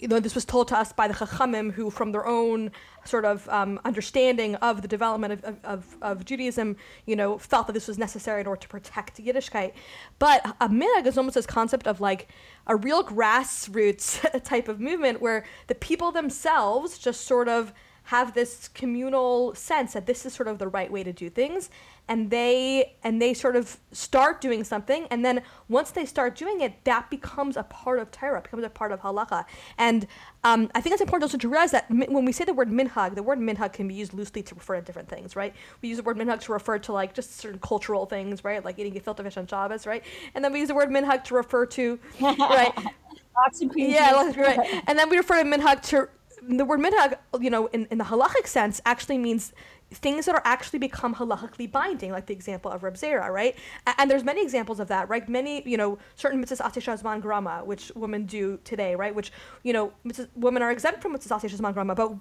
you 0.01 0.07
know, 0.07 0.19
this 0.19 0.33
was 0.33 0.45
told 0.45 0.67
to 0.69 0.77
us 0.77 0.91
by 0.91 1.07
the 1.07 1.13
Chachamim, 1.13 1.71
who, 1.71 1.91
from 1.91 2.11
their 2.11 2.25
own 2.25 2.71
sort 3.05 3.23
of 3.23 3.47
um, 3.49 3.79
understanding 3.85 4.55
of 4.55 4.81
the 4.81 4.87
development 4.87 5.43
of, 5.43 5.59
of, 5.63 5.97
of, 6.01 6.25
Judaism, 6.25 6.75
you 7.05 7.15
know, 7.15 7.37
felt 7.37 7.67
that 7.67 7.73
this 7.73 7.87
was 7.87 7.99
necessary 7.99 8.41
in 8.41 8.47
order 8.47 8.61
to 8.61 8.67
protect 8.67 9.23
Yiddishkeit. 9.23 9.73
But 10.17 10.55
a 10.59 10.67
minhag 10.67 11.05
is 11.05 11.19
almost 11.19 11.35
this 11.35 11.45
concept 11.45 11.85
of 11.85 12.01
like 12.01 12.29
a 12.65 12.75
real 12.75 13.03
grassroots 13.03 14.43
type 14.43 14.67
of 14.67 14.79
movement 14.79 15.21
where 15.21 15.45
the 15.67 15.75
people 15.75 16.11
themselves 16.11 16.97
just 16.97 17.21
sort 17.27 17.47
of 17.47 17.71
have 18.11 18.33
this 18.33 18.67
communal 18.67 19.55
sense 19.55 19.93
that 19.93 20.05
this 20.05 20.25
is 20.25 20.33
sort 20.33 20.49
of 20.49 20.59
the 20.59 20.67
right 20.67 20.91
way 20.91 21.01
to 21.01 21.13
do 21.13 21.29
things 21.29 21.69
and 22.09 22.29
they 22.29 22.93
and 23.05 23.21
they 23.21 23.33
sort 23.33 23.55
of 23.55 23.77
start 23.93 24.41
doing 24.41 24.65
something 24.65 25.07
and 25.09 25.23
then 25.23 25.41
once 25.69 25.91
they 25.91 26.05
start 26.05 26.35
doing 26.35 26.59
it 26.59 26.73
that 26.83 27.09
becomes 27.09 27.55
a 27.55 27.63
part 27.63 27.99
of 27.99 28.11
Torah 28.11 28.41
becomes 28.41 28.65
a 28.65 28.69
part 28.69 28.91
of 28.91 28.99
halacha. 28.99 29.45
And 29.77 30.07
um, 30.43 30.69
I 30.75 30.81
think 30.81 30.91
it's 30.91 31.01
important 31.01 31.23
also 31.23 31.37
to 31.37 31.47
realize 31.47 31.71
that 31.71 31.89
when 31.89 32.25
we 32.25 32.33
say 32.33 32.43
the 32.43 32.53
word 32.53 32.69
minhag 32.69 33.15
the 33.15 33.23
word 33.23 33.39
minhag 33.39 33.71
can 33.71 33.87
be 33.87 33.93
used 33.93 34.13
loosely 34.13 34.43
to 34.43 34.55
refer 34.55 34.75
to 34.75 34.81
different 34.81 35.07
things 35.07 35.37
right? 35.37 35.55
We 35.81 35.87
use 35.87 35.99
the 35.99 36.03
word 36.03 36.17
minhag 36.17 36.41
to 36.41 36.51
refer 36.51 36.79
to 36.79 36.91
like 36.91 37.13
just 37.13 37.37
certain 37.37 37.59
cultural 37.59 38.05
things 38.07 38.43
right? 38.43 38.63
Like 38.65 38.77
eating 38.77 38.93
gefilte 38.93 39.23
fish 39.23 39.37
on 39.37 39.47
Shabbos 39.47 39.87
right? 39.87 40.03
And 40.35 40.43
then 40.43 40.51
we 40.51 40.59
use 40.59 40.67
the 40.67 40.75
word 40.75 40.89
minhag 40.89 41.23
to 41.25 41.35
refer 41.35 41.65
to 41.77 41.97
right? 42.19 42.73
Lots 43.37 43.61
of 43.61 43.71
yeah 43.77 44.29
right. 44.35 44.83
And 44.87 44.99
then 44.99 45.09
we 45.09 45.15
refer 45.15 45.41
to 45.41 45.49
minhag 45.49 45.81
to 45.83 46.09
the 46.41 46.65
word 46.65 46.79
minhag, 46.79 47.17
you 47.39 47.49
know, 47.49 47.67
in, 47.67 47.87
in 47.91 47.97
the 47.97 48.03
halachic 48.03 48.47
sense, 48.47 48.81
actually 48.85 49.17
means 49.17 49.53
things 49.93 50.25
that 50.25 50.35
are 50.35 50.41
actually 50.45 50.79
become 50.79 51.13
halachically 51.13 51.69
binding, 51.69 52.11
like 52.11 52.25
the 52.25 52.33
example 52.33 52.71
of 52.71 52.83
Reb 52.83 52.95
Zera, 52.95 53.29
right? 53.29 53.55
And, 53.85 53.95
and, 53.99 54.11
there's 54.11 54.23
many 54.23 54.41
examples 54.41 54.79
of 54.79 54.87
that, 54.87 55.09
right? 55.09 55.27
Many, 55.27 55.67
you 55.69 55.77
know, 55.77 55.97
certain 56.15 56.43
mitzvahs 56.43 56.61
asei 56.61 56.81
shehazman 56.81 57.21
grama, 57.21 57.61
which 57.65 57.91
women 57.95 58.25
do 58.25 58.57
today, 58.63 58.95
right? 58.95 59.13
Which, 59.13 59.31
you 59.63 59.73
know, 59.73 59.91
mitzvahs, 60.05 60.29
women 60.35 60.63
are 60.63 60.71
exempt 60.71 61.01
from 61.01 61.15
mitzvahs 61.15 61.41
asei 61.41 61.51
shehazman 61.51 61.73
grama, 61.73 61.93
but 61.93 62.13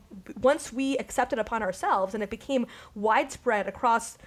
once 0.42 0.72
we 0.72 0.98
accept 0.98 1.32
it 1.32 1.38
upon 1.38 1.62
ourselves 1.62 2.12
and 2.14 2.22
it 2.22 2.30
became 2.30 2.66
widespread 2.94 3.68
across 3.68 4.18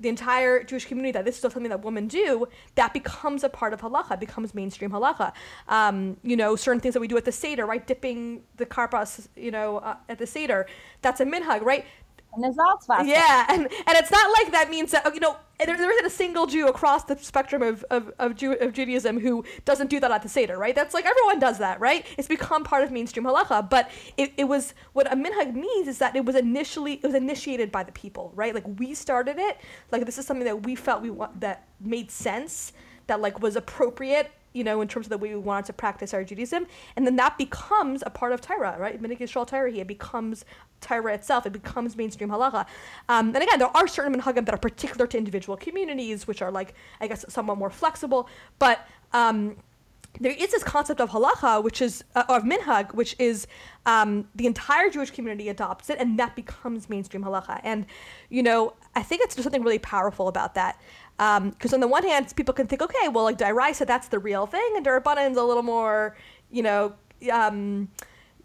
the 0.00 0.08
entire 0.08 0.62
Jewish 0.64 0.86
community 0.86 1.12
that 1.12 1.24
this 1.24 1.36
is 1.36 1.40
something 1.40 1.68
that 1.68 1.82
women 1.84 2.08
do, 2.08 2.46
that 2.74 2.92
becomes 2.92 3.44
a 3.44 3.48
part 3.48 3.72
of 3.72 3.80
halacha, 3.80 4.18
becomes 4.18 4.54
mainstream 4.54 4.90
halacha. 4.90 5.32
Um, 5.68 6.16
you 6.22 6.36
know, 6.36 6.56
certain 6.56 6.80
things 6.80 6.94
that 6.94 7.00
we 7.00 7.08
do 7.08 7.16
at 7.16 7.24
the 7.24 7.32
Seder, 7.32 7.66
right? 7.66 7.86
Dipping 7.86 8.42
the 8.56 8.66
karpas, 8.66 9.28
you 9.36 9.50
know, 9.50 9.78
uh, 9.78 9.96
at 10.08 10.18
the 10.18 10.26
Seder, 10.26 10.66
that's 11.02 11.20
a 11.20 11.24
minhag, 11.24 11.62
right? 11.62 11.84
Yeah, 13.06 13.46
and, 13.48 13.62
and 13.62 13.96
it's 13.96 14.10
not 14.10 14.30
like 14.38 14.52
that 14.52 14.70
means 14.70 14.90
that, 14.92 15.02
oh, 15.04 15.12
you 15.12 15.20
know, 15.20 15.36
there, 15.58 15.76
there 15.76 15.90
isn't 15.90 16.06
a 16.06 16.10
single 16.10 16.46
Jew 16.46 16.66
across 16.66 17.04
the 17.04 17.16
spectrum 17.18 17.62
of, 17.62 17.84
of, 17.90 18.12
of, 18.18 18.34
Jew, 18.34 18.52
of 18.54 18.72
Judaism 18.72 19.20
who 19.20 19.44
doesn't 19.64 19.88
do 19.88 20.00
that 20.00 20.10
at 20.10 20.22
the 20.22 20.28
Seder, 20.28 20.58
right? 20.58 20.74
That's 20.74 20.94
like 20.94 21.06
everyone 21.06 21.38
does 21.38 21.58
that, 21.58 21.80
right? 21.80 22.04
It's 22.18 22.28
become 22.28 22.64
part 22.64 22.82
of 22.84 22.90
mainstream 22.90 23.24
halacha. 23.24 23.70
But 23.70 23.90
it, 24.16 24.32
it 24.36 24.44
was, 24.44 24.74
what 24.92 25.12
a 25.12 25.16
minhag 25.16 25.54
means 25.54 25.88
is 25.88 25.98
that 25.98 26.16
it 26.16 26.24
was 26.24 26.36
initially, 26.36 26.94
it 26.94 27.04
was 27.04 27.14
initiated 27.14 27.70
by 27.70 27.84
the 27.84 27.92
people, 27.92 28.32
right? 28.34 28.54
Like 28.54 28.64
we 28.78 28.94
started 28.94 29.38
it, 29.38 29.58
like 29.92 30.04
this 30.06 30.18
is 30.18 30.26
something 30.26 30.44
that 30.44 30.64
we 30.64 30.74
felt 30.74 31.02
we 31.02 31.10
want, 31.10 31.40
that 31.40 31.68
made 31.80 32.10
sense, 32.10 32.72
that 33.06 33.20
like 33.20 33.40
was 33.40 33.56
appropriate 33.56 34.32
you 34.54 34.64
know, 34.64 34.80
in 34.80 34.88
terms 34.88 35.06
of 35.06 35.10
the 35.10 35.18
way 35.18 35.30
we 35.30 35.40
wanted 35.40 35.66
to 35.66 35.72
practice 35.72 36.14
our 36.14 36.24
Judaism. 36.24 36.66
And 36.96 37.06
then 37.06 37.16
that 37.16 37.36
becomes 37.36 38.02
a 38.06 38.10
part 38.10 38.32
of 38.32 38.40
Torah, 38.40 38.76
right? 38.78 39.02
Minhag 39.02 39.18
Yisrael 39.18 39.46
Torah 39.46 39.70
here 39.70 39.84
becomes 39.84 40.44
Torah 40.80 41.12
itself. 41.12 41.44
It 41.44 41.52
becomes 41.52 41.96
mainstream 41.96 42.30
halacha. 42.30 42.64
Um, 43.08 43.34
and 43.34 43.42
again, 43.42 43.58
there 43.58 43.76
are 43.76 43.88
certain 43.88 44.14
minhagim 44.14 44.46
that 44.46 44.54
are 44.54 44.58
particular 44.58 45.06
to 45.08 45.18
individual 45.18 45.56
communities, 45.56 46.26
which 46.26 46.40
are 46.40 46.52
like, 46.52 46.74
I 47.00 47.08
guess, 47.08 47.24
somewhat 47.28 47.58
more 47.58 47.70
flexible. 47.70 48.28
But 48.60 48.86
um, 49.12 49.56
there 50.20 50.32
is 50.32 50.52
this 50.52 50.62
concept 50.62 51.00
of 51.00 51.10
halacha, 51.10 51.62
which 51.62 51.82
is 51.82 52.04
uh, 52.14 52.22
of 52.28 52.44
minhag, 52.44 52.94
which 52.94 53.16
is 53.18 53.46
um, 53.86 54.28
the 54.34 54.46
entire 54.46 54.88
Jewish 54.88 55.10
community 55.10 55.48
adopts 55.48 55.90
it, 55.90 55.98
and 55.98 56.18
that 56.18 56.36
becomes 56.36 56.88
mainstream 56.88 57.24
halacha. 57.24 57.60
And 57.64 57.86
you 58.28 58.42
know, 58.42 58.74
I 58.94 59.02
think 59.02 59.22
it's 59.24 59.42
something 59.42 59.62
really 59.62 59.80
powerful 59.80 60.28
about 60.28 60.54
that. 60.54 60.80
Because 61.16 61.72
um, 61.72 61.74
on 61.74 61.80
the 61.80 61.88
one 61.88 62.02
hand, 62.02 62.32
people 62.34 62.54
can 62.54 62.66
think, 62.66 62.82
okay, 62.82 63.08
well, 63.08 63.24
like 63.24 63.38
D'oraisa, 63.38 63.86
that's 63.86 64.08
the 64.08 64.18
real 64.18 64.46
thing, 64.46 64.72
and 64.76 64.84
Darabanan's 64.84 65.36
a 65.36 65.44
little 65.44 65.62
more, 65.62 66.16
you 66.50 66.62
know, 66.62 66.94
um, 67.32 67.88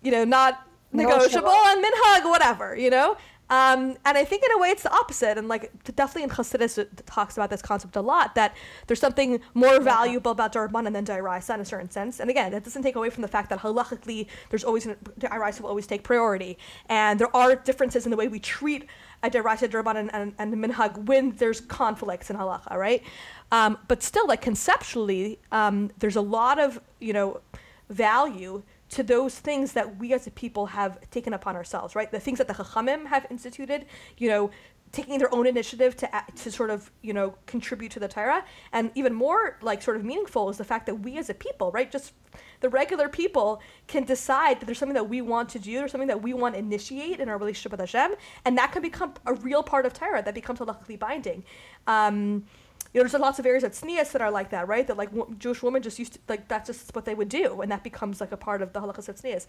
you 0.03 0.11
know, 0.11 0.23
not 0.23 0.67
negotiable 0.93 1.49
and 1.49 1.83
minhag, 1.83 2.29
whatever, 2.29 2.75
you 2.75 2.89
know? 2.89 3.17
Um, 3.49 3.97
and 4.05 4.17
I 4.17 4.23
think 4.23 4.43
in 4.43 4.51
a 4.51 4.59
way 4.59 4.69
it's 4.69 4.83
the 4.83 4.93
opposite. 4.93 5.37
And 5.37 5.47
like 5.47 5.71
definitely 5.95 6.23
in 6.23 6.29
Chassidus 6.29 6.85
talks 7.05 7.35
about 7.35 7.49
this 7.49 7.61
concept 7.61 7.95
a 7.95 8.01
lot 8.01 8.35
that 8.35 8.55
there's 8.87 8.99
something 8.99 9.41
more 9.53 9.79
valuable 9.79 10.31
about 10.31 10.53
Darbanan 10.53 10.93
than 10.93 11.03
D'oraisa 11.03 11.55
in 11.55 11.61
a 11.61 11.65
certain 11.65 11.89
sense. 11.89 12.19
And 12.19 12.29
again, 12.29 12.51
that 12.51 12.63
doesn't 12.63 12.83
take 12.83 12.95
away 12.95 13.09
from 13.09 13.21
the 13.21 13.27
fact 13.27 13.49
that 13.49 13.59
halachically 13.59 14.27
there's 14.49 14.63
always 14.63 14.85
D'oraisa 14.85 15.61
will 15.61 15.69
always 15.69 15.87
take 15.87 16.03
priority. 16.03 16.57
And 16.87 17.19
there 17.19 17.35
are 17.35 17.55
differences 17.55 18.05
in 18.05 18.11
the 18.11 18.17
way 18.17 18.27
we 18.27 18.39
treat 18.39 18.85
a 19.23 19.29
D'oraisa, 19.29 19.67
Darbanan, 19.69 20.09
and, 20.13 20.33
and 20.37 20.53
Minhag 20.53 21.05
when 21.05 21.31
there's 21.31 21.61
conflicts 21.61 22.29
in 22.29 22.37
halacha, 22.37 22.75
right? 22.75 23.03
Um, 23.51 23.77
but 23.87 24.03
still, 24.03 24.27
like 24.27 24.41
conceptually, 24.41 25.39
um, 25.51 25.91
there's 25.97 26.15
a 26.15 26.21
lot 26.21 26.59
of, 26.59 26.79
you 26.99 27.13
know, 27.13 27.41
value 27.89 28.63
to 28.89 29.03
those 29.03 29.37
things 29.37 29.73
that 29.73 29.97
we 29.97 30.13
as 30.13 30.27
a 30.27 30.31
people 30.31 30.67
have 30.67 30.99
taken 31.11 31.33
upon 31.33 31.55
ourselves, 31.55 31.95
right? 31.95 32.11
The 32.11 32.19
things 32.19 32.39
that 32.39 32.47
the 32.47 32.53
Chachamim 32.53 33.07
have 33.07 33.25
instituted, 33.29 33.85
you 34.17 34.29
know, 34.29 34.51
taking 34.91 35.19
their 35.19 35.33
own 35.33 35.45
initiative 35.45 35.95
to 35.95 36.09
to 36.35 36.51
sort 36.51 36.71
of 36.71 36.91
you 37.01 37.13
know 37.13 37.35
contribute 37.45 37.91
to 37.91 37.99
the 37.99 38.07
Torah, 38.07 38.43
and 38.73 38.91
even 38.95 39.13
more 39.13 39.57
like 39.61 39.81
sort 39.81 39.97
of 39.97 40.03
meaningful 40.03 40.49
is 40.49 40.57
the 40.57 40.63
fact 40.63 40.85
that 40.87 40.95
we 40.95 41.17
as 41.17 41.29
a 41.29 41.33
people, 41.33 41.71
right, 41.71 41.91
just 41.91 42.13
the 42.61 42.69
regular 42.69 43.07
people 43.07 43.61
can 43.87 44.03
decide 44.03 44.59
that 44.59 44.65
there's 44.65 44.77
something 44.79 44.95
that 44.95 45.09
we 45.09 45.21
want 45.21 45.49
to 45.49 45.59
do, 45.59 45.77
there's 45.77 45.91
something 45.91 46.07
that 46.07 46.21
we 46.21 46.33
want 46.33 46.55
to 46.55 46.59
initiate 46.59 47.19
in 47.19 47.29
our 47.29 47.37
relationship 47.37 47.71
with 47.71 47.79
Hashem, 47.79 48.15
and 48.45 48.57
that 48.57 48.71
can 48.71 48.81
become 48.81 49.13
a 49.25 49.33
real 49.35 49.61
part 49.61 49.85
of 49.85 49.93
Torah 49.93 50.23
that 50.23 50.33
becomes 50.33 50.59
halachically 50.59 50.97
binding. 50.97 51.43
Um, 51.85 52.45
you 52.93 52.99
know, 52.99 53.07
there's 53.07 53.19
lots 53.19 53.37
of 53.37 53.45
areas 53.45 53.63
at 53.63 53.73
tznius 53.73 54.11
that 54.13 54.21
are 54.21 54.31
like 54.31 54.49
that, 54.49 54.67
right? 54.67 54.87
That 54.87 54.97
like 54.97 55.11
w- 55.15 55.35
Jewish 55.37 55.61
women 55.61 55.81
just 55.83 55.99
used 55.99 56.13
to 56.13 56.19
like 56.27 56.47
that's 56.47 56.67
just 56.67 56.95
what 56.95 57.05
they 57.05 57.13
would 57.13 57.29
do, 57.29 57.61
and 57.61 57.71
that 57.71 57.83
becomes 57.83 58.19
like 58.19 58.31
a 58.31 58.37
part 58.37 58.61
of 58.63 58.73
the 58.73 58.81
halachas 58.81 59.07
of 59.07 59.15
tznius. 59.15 59.45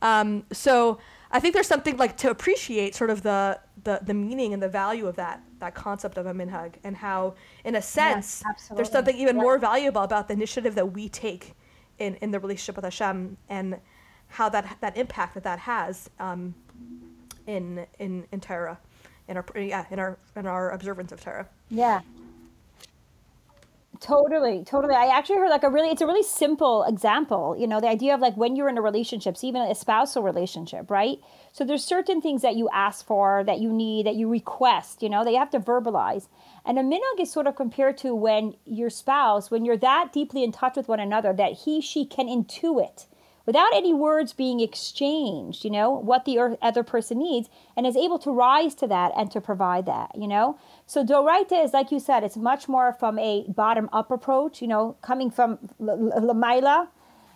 Um, 0.00 0.44
so 0.52 0.98
I 1.32 1.40
think 1.40 1.54
there's 1.54 1.66
something 1.66 1.96
like 1.96 2.16
to 2.18 2.30
appreciate 2.30 2.94
sort 2.94 3.10
of 3.10 3.22
the, 3.22 3.58
the 3.82 4.00
the 4.02 4.14
meaning 4.14 4.52
and 4.54 4.62
the 4.62 4.68
value 4.68 5.06
of 5.08 5.16
that 5.16 5.42
that 5.58 5.74
concept 5.74 6.18
of 6.18 6.26
a 6.26 6.32
minhag, 6.32 6.74
and 6.84 6.96
how, 6.96 7.34
in 7.64 7.74
a 7.74 7.82
sense, 7.82 8.44
yes, 8.46 8.70
there's 8.76 8.90
something 8.90 9.16
even 9.16 9.36
more 9.36 9.58
valuable 9.58 10.02
about 10.02 10.28
the 10.28 10.34
initiative 10.34 10.76
that 10.76 10.92
we 10.92 11.08
take 11.08 11.54
in 11.98 12.14
in 12.16 12.30
the 12.30 12.38
relationship 12.38 12.76
with 12.76 12.84
Hashem, 12.84 13.36
and 13.48 13.80
how 14.28 14.48
that 14.50 14.76
that 14.80 14.96
impact 14.96 15.34
that 15.34 15.42
that 15.42 15.58
has 15.58 16.10
um, 16.20 16.54
in 17.48 17.86
in 17.98 18.24
in 18.30 18.40
Torah, 18.40 18.78
in 19.26 19.36
our 19.36 19.44
yeah 19.56 19.84
in 19.90 19.98
our 19.98 20.16
in 20.36 20.46
our 20.46 20.70
observance 20.70 21.10
of 21.10 21.20
Torah. 21.20 21.48
Yeah, 21.70 22.00
Totally, 24.04 24.62
totally. 24.66 24.94
I 24.94 25.06
actually 25.06 25.36
heard 25.36 25.48
like 25.48 25.62
a 25.62 25.70
really, 25.70 25.88
it's 25.88 26.02
a 26.02 26.06
really 26.06 26.22
simple 26.22 26.84
example. 26.84 27.56
You 27.58 27.66
know, 27.66 27.80
the 27.80 27.88
idea 27.88 28.14
of 28.14 28.20
like 28.20 28.36
when 28.36 28.54
you're 28.54 28.68
in 28.68 28.76
a 28.76 28.82
relationship, 28.82 29.34
even 29.42 29.62
a 29.62 29.74
spousal 29.74 30.22
relationship, 30.22 30.90
right? 30.90 31.20
So 31.52 31.64
there's 31.64 31.82
certain 31.82 32.20
things 32.20 32.42
that 32.42 32.54
you 32.54 32.68
ask 32.70 33.06
for, 33.06 33.42
that 33.44 33.60
you 33.60 33.72
need, 33.72 34.04
that 34.04 34.16
you 34.16 34.28
request, 34.28 35.02
you 35.02 35.08
know, 35.08 35.24
that 35.24 35.30
you 35.30 35.38
have 35.38 35.48
to 35.52 35.58
verbalize. 35.58 36.28
And 36.66 36.78
a 36.78 36.82
minhag 36.82 37.18
is 37.18 37.32
sort 37.32 37.46
of 37.46 37.56
compared 37.56 37.96
to 37.98 38.14
when 38.14 38.56
your 38.66 38.90
spouse, 38.90 39.50
when 39.50 39.64
you're 39.64 39.78
that 39.78 40.12
deeply 40.12 40.44
in 40.44 40.52
touch 40.52 40.76
with 40.76 40.86
one 40.86 41.00
another, 41.00 41.32
that 41.32 41.52
he, 41.64 41.80
she 41.80 42.04
can 42.04 42.26
intuit 42.26 43.06
without 43.46 43.74
any 43.74 43.92
words 43.92 44.32
being 44.32 44.60
exchanged, 44.60 45.64
you 45.64 45.70
know, 45.70 45.90
what 45.90 46.24
the 46.24 46.56
other 46.62 46.82
person 46.82 47.18
needs 47.18 47.48
and 47.76 47.86
is 47.86 47.96
able 47.96 48.18
to 48.18 48.30
rise 48.30 48.74
to 48.74 48.86
that 48.86 49.12
and 49.16 49.30
to 49.30 49.40
provide 49.40 49.86
that, 49.86 50.10
you 50.14 50.26
know. 50.26 50.58
So 50.86 51.04
Doraita 51.04 51.64
is, 51.64 51.72
like 51.72 51.92
you 51.92 52.00
said, 52.00 52.24
it's 52.24 52.36
much 52.36 52.68
more 52.68 52.92
from 52.92 53.18
a 53.18 53.44
bottom 53.48 53.88
up 53.92 54.10
approach, 54.10 54.62
you 54.62 54.68
know, 54.68 54.96
coming 55.02 55.30
from 55.30 55.58
Lamaila, 55.80 56.88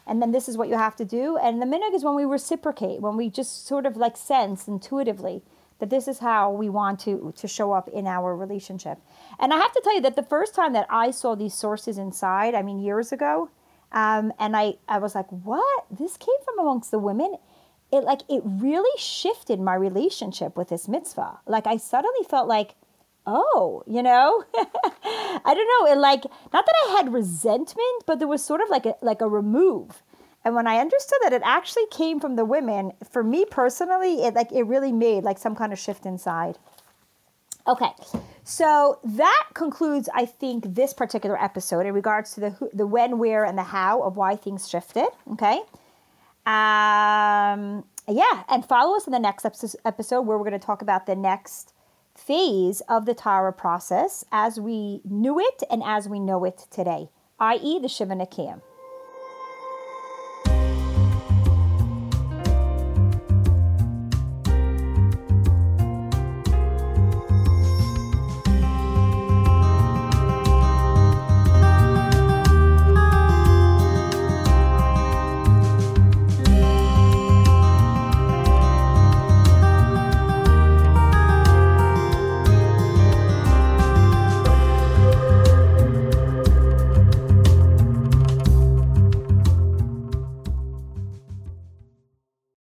and 0.07 0.23
then 0.23 0.33
this 0.33 0.49
is 0.49 0.57
what 0.57 0.69
you 0.69 0.77
have 0.77 0.97
to 0.97 1.05
do. 1.05 1.37
And 1.37 1.61
the 1.61 1.67
minhag 1.67 1.95
is 1.95 2.03
when 2.03 2.15
we 2.15 2.25
reciprocate, 2.25 3.03
when 3.03 3.17
we 3.17 3.29
just 3.29 3.67
sort 3.67 3.85
of 3.85 3.97
like 3.97 4.17
sense 4.17 4.67
intuitively 4.67 5.43
that 5.79 5.91
this 5.91 6.09
is 6.09 6.19
how 6.19 6.51
we 6.51 6.69
want 6.69 6.99
to 7.01 7.33
to 7.37 7.47
show 7.47 7.73
up 7.73 7.89
in 7.89 8.07
our 8.07 8.35
relationship. 8.35 8.99
And 9.39 9.53
I 9.53 9.59
have 9.59 9.73
to 9.73 9.81
tell 9.85 9.95
you 9.95 10.01
that 10.01 10.17
the 10.17 10.23
first 10.23 10.55
time 10.55 10.73
that 10.73 10.87
I 10.91 11.11
saw 11.11 11.35
these 11.35 11.55
sources 11.55 11.99
inside, 11.99 12.55
I 12.55 12.63
mean 12.63 12.81
years 12.81 13.13
ago, 13.13 13.51
um, 13.93 14.33
and 14.39 14.57
I, 14.57 14.75
I 14.89 14.99
was 14.99 15.15
like, 15.15 15.31
what? 15.31 15.87
This 15.91 16.17
came 16.17 16.35
from 16.45 16.59
amongst 16.59 16.91
the 16.91 16.99
women. 16.99 17.37
It 17.91 18.05
like 18.05 18.21
it 18.29 18.43
really 18.45 18.99
shifted 18.99 19.61
my 19.61 19.75
relationship 19.75 20.57
with 20.57 20.69
this 20.69 20.89
mitzvah. 20.89 21.39
Like 21.47 21.67
I 21.67 21.79
suddenly 21.79 22.25
felt 22.29 22.47
like, 22.47 22.75
oh, 23.27 23.83
you 23.87 24.03
know, 24.03 24.45
I 24.55 25.55
don't 25.55 25.87
know. 25.87 25.93
It 25.93 25.99
like 25.99 26.25
not 26.53 26.67
that 26.67 26.75
I 26.87 26.97
had 26.99 27.13
resentment, 27.13 28.05
but 28.07 28.19
there 28.19 28.29
was 28.29 28.45
sort 28.45 28.61
of 28.61 28.69
like 28.69 28.85
a 28.85 28.95
like 29.01 29.23
a 29.23 29.29
remove. 29.29 30.03
And 30.45 30.55
when 30.55 30.67
I 30.67 30.79
understood 30.79 31.19
that 31.23 31.33
it 31.33 31.43
actually 31.45 31.87
came 31.91 32.21
from 32.21 32.37
the 32.37 32.45
women, 32.45 32.93
for 33.11 33.25
me 33.25 33.45
personally, 33.51 34.23
it 34.23 34.35
like 34.35 34.53
it 34.53 34.65
really 34.65 34.93
made 34.93 35.25
like 35.25 35.39
some 35.39 35.57
kind 35.57 35.73
of 35.73 35.79
shift 35.79 36.05
inside. 36.05 36.59
Okay, 37.69 37.91
so 38.45 38.99
that 39.05 39.49
concludes, 39.53 40.09
I 40.15 40.25
think, 40.25 40.75
this 40.75 40.95
particular 40.95 41.41
episode 41.43 41.85
in 41.85 41.93
regards 41.93 42.33
to 42.35 42.41
the 42.41 42.51
who, 42.51 42.71
the 42.73 42.87
when, 42.87 43.19
where, 43.19 43.45
and 43.45 43.59
the 43.59 43.63
how 43.63 44.01
of 44.01 44.17
why 44.17 44.37
things 44.37 44.67
shifted. 44.67 45.09
Okay, 45.33 45.61
um, 46.47 47.85
yeah, 48.09 48.45
and 48.49 48.65
follow 48.65 48.97
us 48.97 49.07
in 49.07 49.13
the 49.13 49.19
next 49.19 49.45
episode 49.85 50.23
where 50.23 50.39
we're 50.39 50.49
going 50.49 50.59
to 50.59 50.67
talk 50.67 50.81
about 50.81 51.05
the 51.05 51.15
next 51.15 51.75
phase 52.15 52.81
of 52.89 53.05
the 53.05 53.13
Torah 53.15 53.53
process 53.53 54.25
as 54.33 54.59
we 54.59 55.03
knew 55.05 55.39
it 55.39 55.63
and 55.71 55.83
as 55.85 56.09
we 56.09 56.19
know 56.19 56.45
it 56.45 56.67
today, 56.71 57.11
i.e., 57.39 57.79
the 57.81 57.89
Shiva 57.89 58.15
Nekiyim. 58.15 58.63